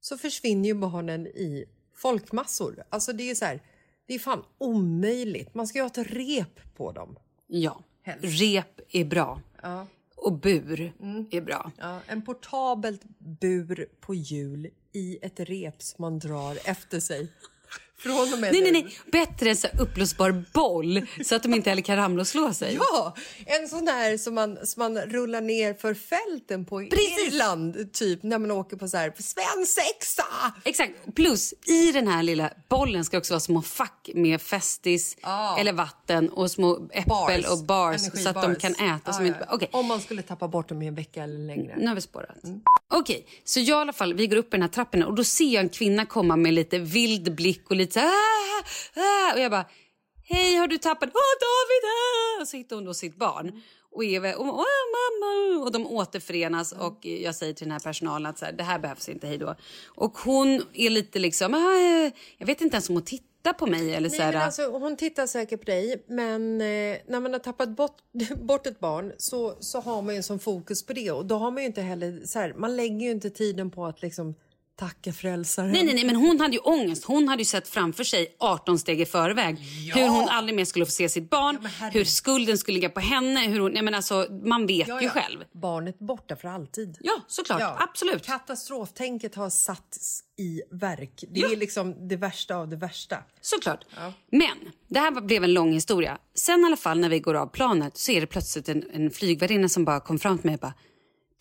[0.00, 1.64] så försvinner ju barnen i
[2.02, 2.82] folkmassor.
[2.88, 3.60] Alltså det är så här,
[4.06, 5.54] det är fan omöjligt.
[5.54, 7.16] Man ska ju ha ett rep på dem.
[7.46, 8.40] ja, Helst.
[8.40, 9.40] rep är bra.
[9.62, 9.86] Ja.
[10.16, 11.26] Och bur Mm.
[11.30, 11.72] är bra.
[11.78, 17.28] Ja, en portabelt bur på hjul i ett rep som man drar efter sig.
[18.02, 18.82] Från och med Nej, nej, nu.
[18.82, 18.98] nej.
[19.26, 22.74] Bättre en så uppblåsbar boll så att de inte heller kan ramla och slå sig.
[22.74, 23.14] Ja,
[23.46, 27.32] en sån här som man, som man rullar ner för fälten på Precis.
[27.32, 30.24] Irland, typ när man åker på så här svensexa.
[30.64, 30.92] Exakt.
[31.14, 35.56] Plus, i den här lilla bollen ska också vara små fack med Festis Ja.
[35.60, 39.12] eller vatten och små äppel och bars så att de kan äta.
[39.12, 39.46] Som Ja, inte...
[39.50, 39.68] Okej.
[39.72, 41.74] Om man skulle tappa bort dem i en vecka eller längre.
[41.78, 42.36] Nu har vi spårat.
[42.92, 45.24] Okej, så jag i alla fall, vi går upp i den här trappen och då
[45.24, 49.34] ser jag en kvinna komma med lite vild blick och lite så här, ah, ah,
[49.34, 49.64] och jag bara
[50.24, 51.08] Hej, har du tappat?
[51.14, 51.84] Åh, David!
[51.90, 52.42] Ah!
[52.42, 53.62] Och så hittar hon då sitt barn.
[53.92, 54.64] och Eve och, och,
[54.96, 58.62] mamma, och de återförenas och jag säger till den här personalen att så här, det
[58.62, 59.54] här behövs inte, hej då.
[59.86, 63.94] Och hon är lite liksom, "Ah, jag vet inte ens om hon tittar på mig
[63.94, 67.32] eller så Nej, här, men alltså, hon tittar säkert på dig, men eh, när man
[67.32, 67.96] har tappat bort,
[68.42, 71.50] bort ett barn så, så har man ju som fokus på det och då har
[71.50, 74.34] man ju inte heller så här, man lägger ju inte tiden på att liksom
[74.80, 75.70] tacka frälsaren.
[75.72, 77.04] Nej, nej, nej, men hon hade ju ångest.
[77.04, 79.56] Hon hade ju sett framför sig 18 steg i förväg
[79.94, 81.94] hur hon aldrig mer skulle få se sitt barn, herregud.
[82.00, 83.40] hur skulden skulle ligga på henne.
[83.40, 85.12] Hur hon, nej, men alltså, man vet Ja, ju ja.
[85.12, 85.44] själv.
[85.52, 86.96] Barnet borta för alltid.
[87.00, 87.60] Ja, såklart.
[87.60, 87.76] Ja.
[87.80, 88.26] Absolut.
[88.26, 91.24] Katastroftänket har satts i verk.
[91.28, 91.52] Det Ja.
[91.52, 93.16] är liksom det värsta av det värsta.
[93.40, 93.84] Såklart.
[94.30, 94.56] Men
[94.88, 96.18] det här blev en lång historia.
[96.34, 99.10] Sen i alla fall när vi går av planet så är det plötsligt en, en
[99.10, 100.74] flygvärdinna som bara kom fram till mig och bara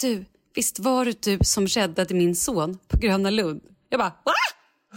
[0.02, 3.62] Du, visst var det du som räddade min son på Gröna Lund?
[3.90, 4.34] Jag bara Va?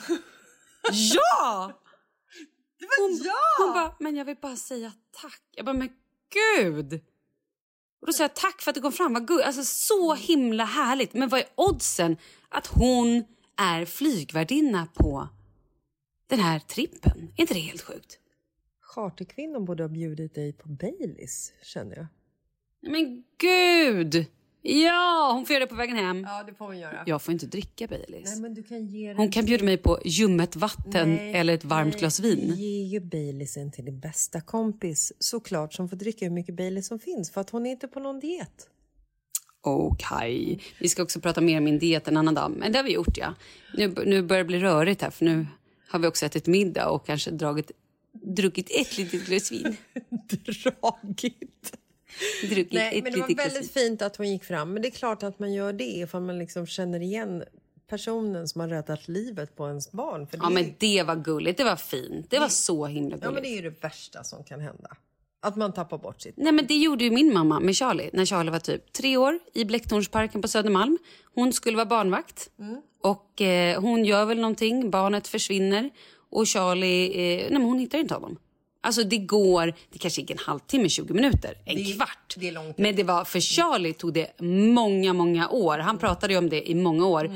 [0.92, 1.72] ja!
[2.78, 4.92] Det var Hon, hon bara, men jag vill bara säga
[5.22, 5.42] tack.
[5.53, 5.90] Jag bara, men
[6.30, 7.00] gud!
[8.00, 9.12] Och då sa jag tack för att du kom fram.
[9.12, 9.40] Vad gud.
[9.40, 11.14] Alltså, så himla härligt.
[11.14, 12.16] Men vad är oddsen
[12.48, 13.24] att hon
[13.57, 15.28] är flygvärdinna på
[16.26, 17.32] den här trippen?
[17.36, 18.18] Är inte det helt sjukt?
[18.80, 22.07] Charterkvinnan borde ha bjudit dig på Baileys, känner jag.
[22.80, 24.26] Men gud!
[24.64, 26.24] Ja, hon får göra det på vägen hem.
[26.28, 27.02] Ja, det får hon göra.
[27.06, 28.30] Jag får inte dricka Baileys.
[28.30, 31.64] Nej, men du kan ge Hon kan bjuda mig på ljummet vatten Nej, eller ett
[31.64, 32.54] varmt nej, glas vin.
[32.56, 36.98] Ge ju Baileysen till din bästa kompis, såklart, som får dricka hur mycket Baileys som
[36.98, 38.68] finns, för att hon är inte på någon diet.
[39.60, 40.58] Okej.
[40.80, 42.50] Vi ska också prata mer om min diet en annan dag.
[42.50, 43.34] Men det har vi gjort, ja.
[43.74, 45.46] Nu, nu börjar det bli rörigt här, för nu
[45.88, 47.70] har vi också ätit middag och kanske dragit,
[48.12, 49.76] druckit ett litet glas vin.
[50.28, 51.78] Dragit!
[52.42, 53.68] Druckit Nej, men det var väldigt vin.
[53.68, 54.72] fint att hon gick fram.
[54.72, 57.44] Men det är klart att man gör det ifall man liksom känner igen
[57.88, 60.26] personen som har räddat livet på ens barn.
[60.26, 61.58] För det Ja, är, men det var gulligt.
[61.58, 62.30] Det var fint.
[62.30, 63.34] Det var så himla ja, gulligt.
[63.34, 64.88] men det är ju det värsta som kan hända.
[65.44, 68.24] Att man tappar bort sitt Nej, men det gjorde ju min mamma med Charlie när
[68.24, 70.98] Charlie var typ tre år i Blecktornsparken på Södermalm.
[71.34, 72.50] Hon skulle vara barnvakt
[73.00, 74.90] och eh, hon gör väl någonting.
[74.90, 75.90] Barnet försvinner
[76.30, 78.38] och Charlie, eh, nej men hon hittar inte honom.
[78.85, 82.35] Alltså det går, det kanske gick en halvtimme, 20 minuter, en Det- kvart.
[82.37, 82.74] det.
[82.76, 84.41] Men det var, för Charlie tog det
[84.74, 85.78] många, många år.
[85.78, 87.30] Han pratade om det i många år.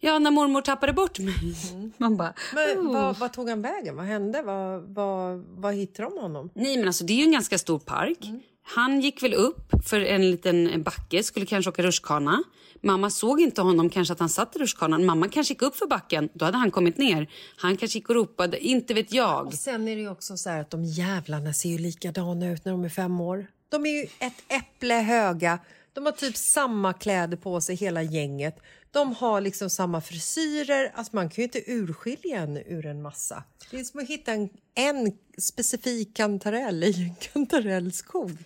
[0.00, 1.34] Ja, när mormor tappade bort mig.
[1.96, 3.96] Man bara, Men vad, vad tog han vägen?
[3.96, 4.42] Vad hände?
[4.42, 6.50] Vad, vad, vad hittade de honom?
[6.54, 8.18] Nej men alltså det är ju en ganska stor park.
[8.62, 12.42] Han gick väl upp för en liten backe, skulle kanske åka rutschkana.
[12.80, 15.06] Mamma såg inte honom, kanske att han satt i rutschkanan.
[15.06, 17.30] Mamma kanske gick upp för backen, då hade han kommit ner.
[17.56, 19.46] Han kanske gick och ropade, inte vet jag.
[19.46, 22.64] Och sen är det ju också så här att de jävlarna ser ju likadana ut
[22.64, 23.46] när de är fem år.
[23.68, 25.58] De är ju ett äpple höga.
[25.92, 28.58] De har typ samma kläder på sig hela gänget.
[28.90, 30.92] De har liksom samma frisyrer.
[30.94, 33.44] Alltså man kan ju inte urskilja en ur en massa.
[33.70, 38.38] Det är som att hitta en, en specifik kantarell i en kantarellskog.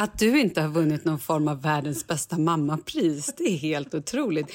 [0.00, 4.46] Att du inte har vunnit någon form av världens bästa mammapris, det är helt otroligt.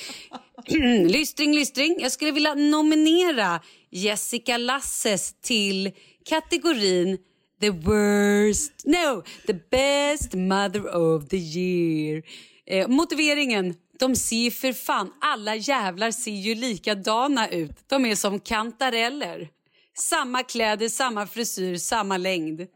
[1.07, 1.97] lystring, lystring.
[1.99, 5.91] Jag skulle vilja nominera Jessica Lasses till
[6.25, 7.17] kategorin
[7.61, 12.23] The worst, no, the best mother of the year.
[12.65, 17.83] Eh, motiveringen, de ser ju för fan, alla jävlar ser ju likadana ut.
[17.87, 19.49] De är som kantareller.
[19.97, 22.67] Samma kläder, samma frisyr, samma längd.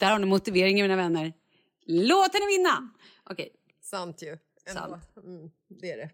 [0.00, 1.32] Där har ni motiveringen mina vänner.
[1.90, 2.88] Låt henne vinna!
[3.24, 3.52] Okej.
[3.80, 4.38] Sant ju.
[4.72, 5.02] Sant.
[5.16, 6.10] Mm, det är det.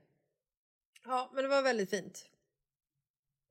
[1.04, 2.24] Ja, men det var väldigt fint.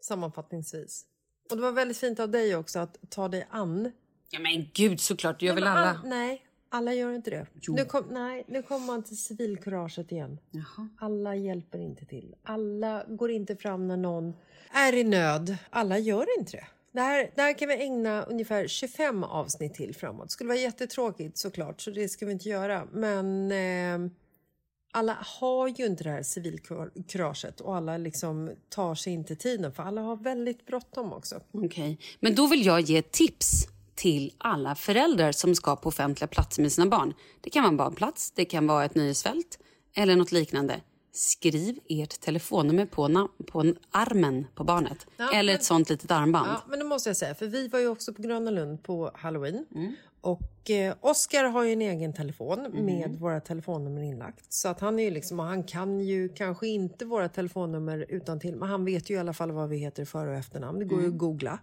[0.02, 1.06] Sammanfattningsvis.
[1.50, 3.92] Och det var väldigt fint av dig också att ta dig an.
[4.30, 5.90] Ja men gud såklart, det gör väl Men alla.
[5.90, 7.48] all- nej, alla gör inte det.
[7.68, 10.40] Nu, kom, nej, nu kommer man till civilkuraget igen.
[10.52, 10.88] Jaha.
[11.00, 12.36] Alla hjälper inte till.
[12.44, 14.34] Alla går inte fram när någon
[14.72, 15.58] är i nöd.
[15.70, 16.68] Alla gör inte det.
[16.94, 20.28] Det här, det här kan vi ägna ungefär 25 avsnitt till framåt.
[20.28, 22.88] Det skulle vara jättetråkigt såklart, så det ska vi inte göra.
[22.92, 24.12] Men eh,
[24.94, 29.84] alla har ju inte det här civilkuraget och alla liksom tar sig inte tiden för
[29.84, 31.42] alla har väldigt bråttom också.
[31.52, 36.28] Okej, men då vill jag ge ett tips till alla föräldrar som ska på offentliga
[36.28, 37.14] platser med sina barn.
[37.42, 39.60] Det kan vara en barnplats, det kan vara ett nöjesfält
[39.96, 40.82] eller något liknande.
[41.16, 45.06] Skriv ert telefonnummer på, på en- armen på barnet.
[45.18, 46.48] Ja, eller men- ett sånt litet armband.
[46.50, 49.12] Ja, men det måste jag säga, för vi var ju också på Gröna Lund på
[49.16, 49.66] Halloween.
[50.22, 54.54] Och eh, Oskar har ju en egen telefon med våra telefonnummer inlagt.
[54.54, 58.56] Så att han är ju liksom, han kan ju kanske inte våra telefonnummer utan till
[58.56, 60.80] men han vet ju i alla fall vad vi heter före och efternamn.
[60.80, 61.60] Det går ju att googla.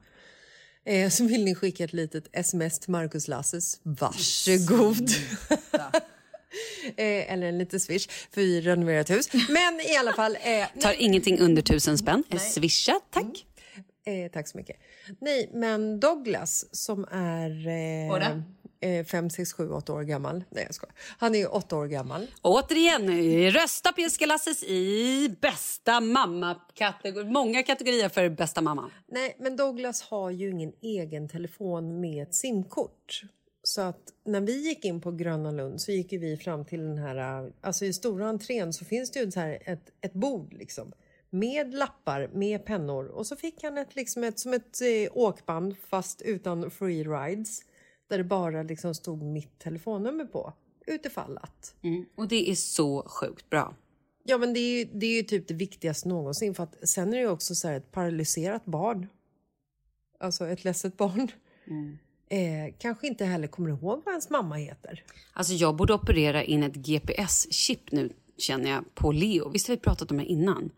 [0.85, 5.09] Eh, så vill ni skicka ett litet sms till Marcus Lasses, varsågod.
[6.97, 9.29] eh, eller en liten swish, för vi renoverar ett hus.
[9.33, 10.37] Men i alla fall...
[10.43, 12.25] Eh, Tar ingenting under tusen spänn.
[12.39, 13.47] Swisha, tack.
[14.07, 14.77] Eh, tack så mycket.
[15.21, 17.69] Nej, men Douglas som är...
[17.69, 20.45] Eh, eh, fem, sex, sju, åtta år gammal.
[20.51, 20.95] Nej, jag skojar.
[21.19, 22.27] Han är åtta år gammal.
[22.43, 27.25] Återigen, rösta på Jessica Lasses i bästa mamma-kategori.
[27.25, 28.91] Många kategorier för bästa mamma.
[29.09, 33.23] Nej, men Douglas har ju ingen egen telefon med ett simkort.
[33.71, 36.99] Så att när vi gick in på Gröna Lund så gick vi fram till den
[36.99, 40.93] här, alltså i stora entrén så finns det ju så här ett, ett bord liksom.
[41.31, 45.77] Med lappar, med pennor och så fick han ett, liksom ett, som ett eh, åkband
[45.79, 47.61] fast utan free rides.
[48.09, 50.53] Där det bara liksom stod mitt telefonnummer på,
[50.87, 51.75] utifall att.
[51.83, 52.07] Mm.
[52.15, 53.75] Och det är så sjukt bra.
[54.23, 57.09] Ja men det är, ju, det är ju typ det viktigaste någonsin för att sen
[57.09, 59.07] är det ju också så här ett paralyserat barn.
[60.21, 61.31] Alltså ett ledset barn.
[62.33, 65.05] Eh, kanske inte heller kommer ihåg vad ens mamma heter.
[65.33, 69.49] Alltså jag borde operera in ett GPS-chip nu känner jag på Leo.
[69.51, 70.71] Visst har vi pratat om det innan?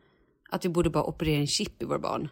[0.51, 2.29] Att vi borde bara operera en chip i vår barn.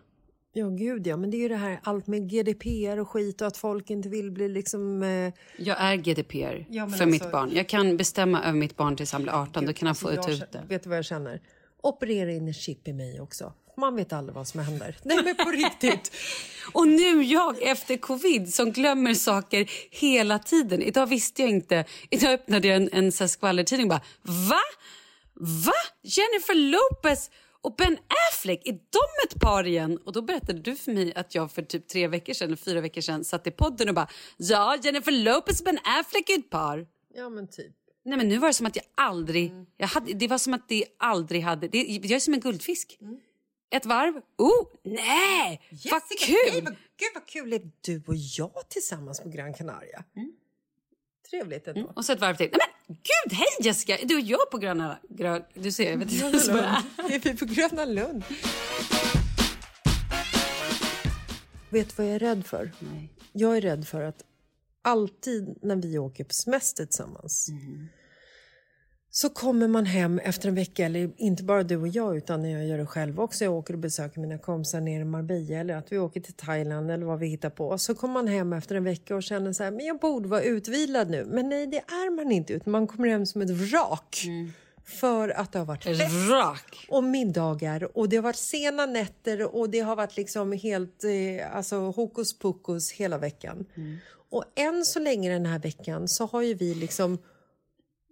[0.52, 3.46] Ja gud ja, men det är ju det här allt med GDPR och skit och
[3.46, 5.02] att folk inte vill bli liksom...
[5.02, 7.50] Eh, Jag är GDPR Ja, för alltså- mitt barn.
[7.54, 9.66] Jag kan bestämma över mitt barn tills han blir 18.
[9.66, 10.64] Då kan han få alltså, jag ut det.
[10.68, 11.40] Vet du vad jag känner?
[11.82, 13.52] Operera in en chip i mig också.
[13.76, 14.96] Man vet aldrig vad som händer.
[15.02, 16.12] Nej men på riktigt.
[16.72, 20.82] Och nu jag efter covid som glömmer saker hela tiden.
[20.82, 21.84] Idag visste jag inte.
[22.10, 24.60] Idag öppnade jag en, en så skvallertidning bara va?
[25.66, 25.72] Va?
[26.02, 27.30] Jennifer Lopez
[27.62, 27.98] och Ben
[28.30, 29.98] Affleck, är de ett par igen?
[30.04, 33.00] Och då berättade du för mig att jag för typ tre veckor sedan, fyra veckor
[33.00, 36.86] sedan satt i podden och bara ja, Jennifer Lopez och Ben Affleck är ett par.
[37.14, 37.76] Ja men typ.
[38.04, 40.68] Nej men nu var det som att jag aldrig, jag hade, det var som att
[40.68, 42.98] det aldrig hade, det, jag är som en guldfisk.
[43.72, 46.64] Ett varv, oh, nej, vad Jessica, nej, kul!
[46.64, 50.04] vad, gud vad kul är du och jag tillsammans på Gran Canaria.
[51.30, 51.92] Trevligt ändå.
[51.96, 52.50] Och så ett varv till.
[52.52, 53.98] Nej men gud, hej Jessica!
[54.04, 54.98] Du och jag på Gröna...
[55.08, 56.62] Grö, du ser, jag vet inte vad som är.
[57.14, 58.24] är vi på Gröna Lund.
[61.68, 62.72] Vet du vad jag är rädd för?
[62.78, 63.08] Nej.
[63.32, 64.24] Jag är rädd för att
[64.82, 67.50] alltid när vi åker på semester tillsammans
[69.12, 72.66] så kommer man hem efter en vecka, eller inte bara du och jag utan jag
[72.66, 73.44] gör det själv också.
[73.44, 76.90] Jag åker och besöker mina kompisar nere i Marbella eller att vi åker till Thailand
[76.90, 77.78] eller vad vi hittar på.
[77.78, 80.42] Så kommer man hem efter en vecka och känner så här, men jag borde vara
[80.42, 81.24] utvilad nu.
[81.24, 84.24] Men nej, det är man inte utan man kommer hem som ett vrak.
[84.84, 86.86] För att det har varit fest Rak.
[86.88, 91.56] och middagar och det har varit sena nätter och det har varit liksom helt eh,
[91.56, 93.66] alltså hokus pokus hela veckan.
[94.30, 97.18] Och än så länge den här veckan så har ju vi liksom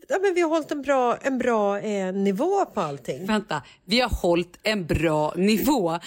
[0.08, 3.26] Ja, men vi har hållit en bra, en bra eh, nivå på allting.
[3.26, 5.98] Vänta, vi har hållit en bra nivå.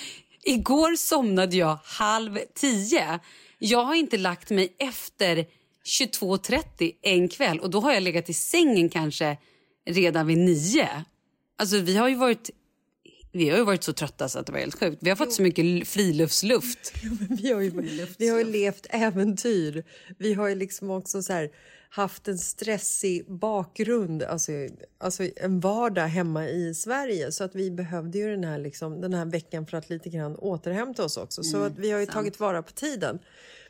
[0.43, 3.19] Igår somnade jag halv tio.
[3.59, 5.45] Jag har inte lagt mig efter
[6.01, 9.37] 22.30 en kväll och då har jag legat i sängen kanske
[9.85, 10.87] redan vid nio.
[11.57, 12.49] Alltså vi har ju varit
[13.33, 14.97] vi har ju varit så trötta så att det var helt sjukt.
[15.01, 16.93] Vi har fått så mycket friluftsluft.
[17.29, 17.71] Vi har ju,
[18.17, 19.83] vi har ju levt äventyr.
[20.17, 21.49] Vi har ju liksom också så här,
[21.93, 24.51] haft en stressig bakgrund, alltså,
[24.97, 27.31] alltså en vardag hemma i Sverige.
[27.31, 30.35] Så att vi behövde ju den här, liksom, den här veckan för att lite grann
[30.35, 31.43] återhämta oss också.
[31.43, 33.19] Så att vi har ju tagit vara på tiden.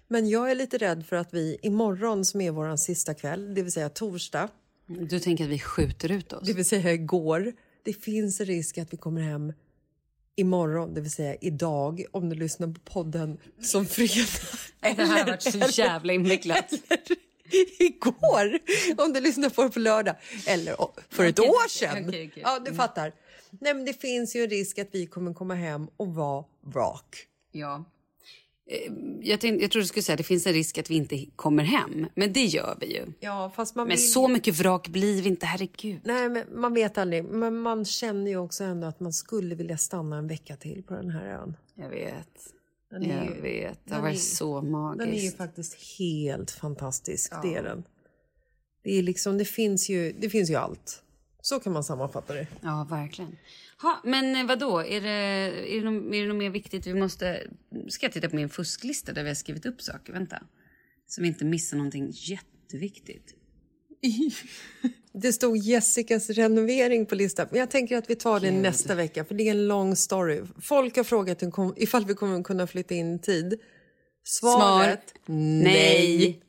[0.07, 3.61] Men jag är lite rädd för att vi imorgon som är vår sista kväll, det
[3.61, 4.49] vill säga torsdag,
[4.87, 6.47] Du tänker att vi skjuter ut oss?
[6.47, 7.53] det vill säga igår,
[7.83, 9.53] det finns en risk att vi kommer hem
[10.35, 14.27] imorgon, det vill säga idag, om du lyssnar på podden som fredag.
[14.81, 16.73] Det här har varit så jävla invecklat.
[17.79, 18.59] igår,
[19.05, 20.15] om du lyssnar på det på lördag.
[20.47, 20.75] Eller
[21.09, 22.05] för ett Okej, år sedan.
[22.07, 22.43] okej, okej.
[22.45, 23.13] Ja, du fattar.
[23.59, 27.27] Nej, men det finns ju en risk att vi kommer komma hem och vara vrak.
[27.51, 27.85] Ja.
[28.69, 28.91] Eh,
[29.21, 31.25] Jag, tänkte, jag tror du skulle säga att det finns en risk att vi inte
[31.35, 32.05] kommer hem.
[32.15, 33.05] Men det gör vi ju.
[33.19, 34.11] Ja, fast man Men vill...
[34.11, 35.99] så mycket vrak blir vi inte, herregud.
[36.03, 37.23] Nej, men man vet aldrig.
[37.23, 40.93] Men man känner ju också ändå att man skulle vilja stanna en vecka till på
[40.93, 41.57] den här ön.
[41.75, 42.27] Jag vet.
[42.91, 43.79] Den Jag ju- vet.
[43.85, 44.99] Det har varit är- så magiskt.
[44.99, 47.83] Den är ju faktiskt helt fantastisk, det är den.
[48.83, 51.03] Det, är liksom, det, finns ju, det finns ju allt.
[51.41, 52.47] Så kan man sammanfatta det.
[52.61, 53.35] Ja, verkligen.
[53.81, 54.79] Ha, men eh, vadå?
[54.79, 57.47] Är det, är, det något, är det något mer viktigt vi måste...
[57.89, 60.13] Ska jag titta på min fusklista där vi har skrivit upp saker?
[60.13, 60.43] Vänta.
[61.07, 63.35] Så vi inte missar någonting jätteviktigt.
[65.13, 67.47] Det stod Jessicas renovering på listan.
[67.51, 70.41] Men jag tänker att vi tar det nästa vecka, för det är en lång story.
[70.61, 71.43] Folk har frågat
[71.75, 73.59] ifall vi kommer kunna flytta in i tid.
[74.23, 75.13] Svaret?
[75.25, 76.41] Nej.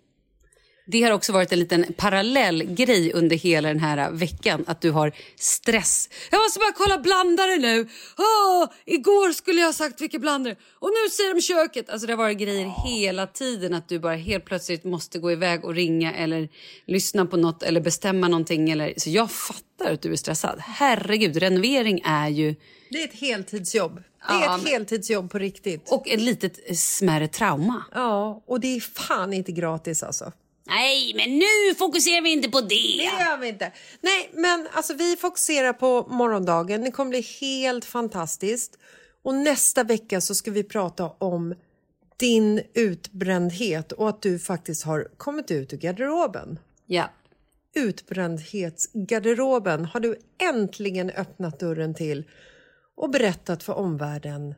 [0.86, 4.64] Det har också varit en liten parallell grej under hela den här veckan.
[4.66, 6.08] Att du har stress.
[6.30, 7.88] Jag måste bara kolla blandare nu.
[8.18, 10.56] Åh, igår skulle jag ha sagt vilka blandare.
[10.78, 11.90] Och nu säger de köket.
[11.90, 13.74] Alltså det har varit grejer hela tiden.
[13.74, 16.14] Att du bara helt plötsligt måste gå iväg och ringa.
[16.14, 16.48] Eller
[16.86, 17.62] lyssna på något.
[17.62, 18.70] Eller bestämma någonting.
[18.70, 18.94] Eller...
[18.96, 20.58] Så jag fattar att du är stressad.
[20.60, 22.54] Herregud, renovering är ju...
[22.90, 23.94] Det är ett heltidsjobb.
[23.96, 24.02] Det
[24.34, 25.90] är Ja, ett men- heltidsjobb på riktigt.
[25.90, 27.84] Och ett litet smärre trauma.
[27.94, 30.32] Ja, och det är fan inte gratis alltså.
[30.64, 32.68] Nej, men nu fokuserar vi inte på det.
[32.68, 33.72] Det gör vi inte.
[34.00, 36.82] Nej, men alltså vi fokuserar på morgondagen.
[36.82, 38.78] Det kommer bli helt fantastiskt.
[39.22, 41.54] Och nästa vecka så ska vi prata om
[42.16, 46.58] din utbrändhet och att du faktiskt har kommit ut ur garderoben.
[46.86, 47.10] Ja.
[47.74, 52.24] Utbrändhetsgarderoben har du äntligen öppnat dörren till
[52.94, 54.54] och berättat för omvärlden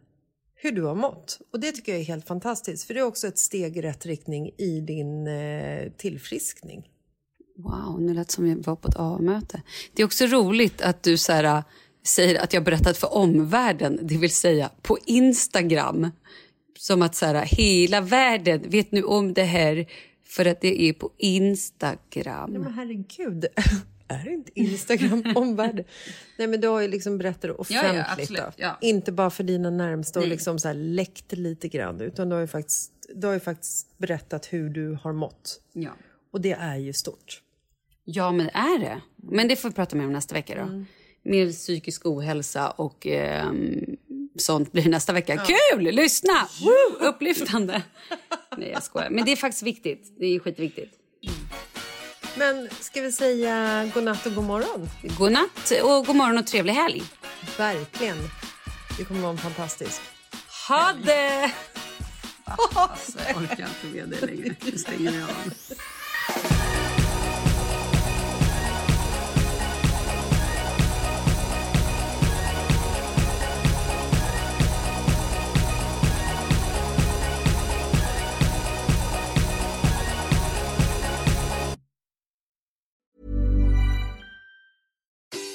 [0.65, 1.41] hur du har mått.
[1.53, 4.07] Och det tycker jag är helt fantastiskt för det är också ett steg i rätt
[4.07, 6.89] riktning i din eh, tillfriskning.
[7.57, 9.63] Wow, nu lät som jag var på ett A-möte.
[9.93, 11.63] Det är också roligt att du så här,
[12.07, 16.11] säger att jag berättat för omvärlden, det vill säga på Instagram.
[16.79, 19.87] Som att så här, hela världen vet nu om det här
[20.27, 22.51] för att det är på Instagram.
[22.53, 23.47] Men herregud,
[24.09, 25.85] är inte Instagram omvärlden?
[26.39, 28.31] Nej, men du har ju liksom berättat det offentligt.
[28.31, 28.79] Ja, ja, ja.
[28.81, 30.31] Inte bara för dina närmsta och Nej.
[30.31, 33.99] liksom så här läckt lite grann utan du har ju faktiskt, du har ju faktiskt
[33.99, 35.61] berättat hur du har mått.
[35.73, 35.91] Ja.
[36.33, 37.41] Och det är ju stort.
[38.05, 39.01] Ja, men är det?
[39.17, 40.85] Men det får vi prata mer om nästa vecka då.
[41.31, 43.97] Mer psykisk ohälsa och ehm,
[44.39, 45.45] sånt blir nästa vecka.
[45.47, 45.83] Kul!
[45.83, 46.49] Lyssna!
[46.61, 47.09] Woo!
[47.09, 47.83] Upplyftande.
[48.57, 49.11] Nej, jag skojar.
[49.11, 50.15] Men det är faktiskt viktigt.
[50.19, 50.95] Det är skitviktigt.
[52.37, 54.91] Men ska vi säga godnatt och god morgon?
[55.19, 57.03] God natt och god morgon och trevlig helg.
[57.59, 58.17] Verkligen.
[58.99, 60.01] Det kommer vara en fantastisk.
[60.69, 61.53] Ha det!
[62.45, 64.55] Alltså, jag orkar inte med det längre.
[64.61, 65.53] Nu stänger jag av.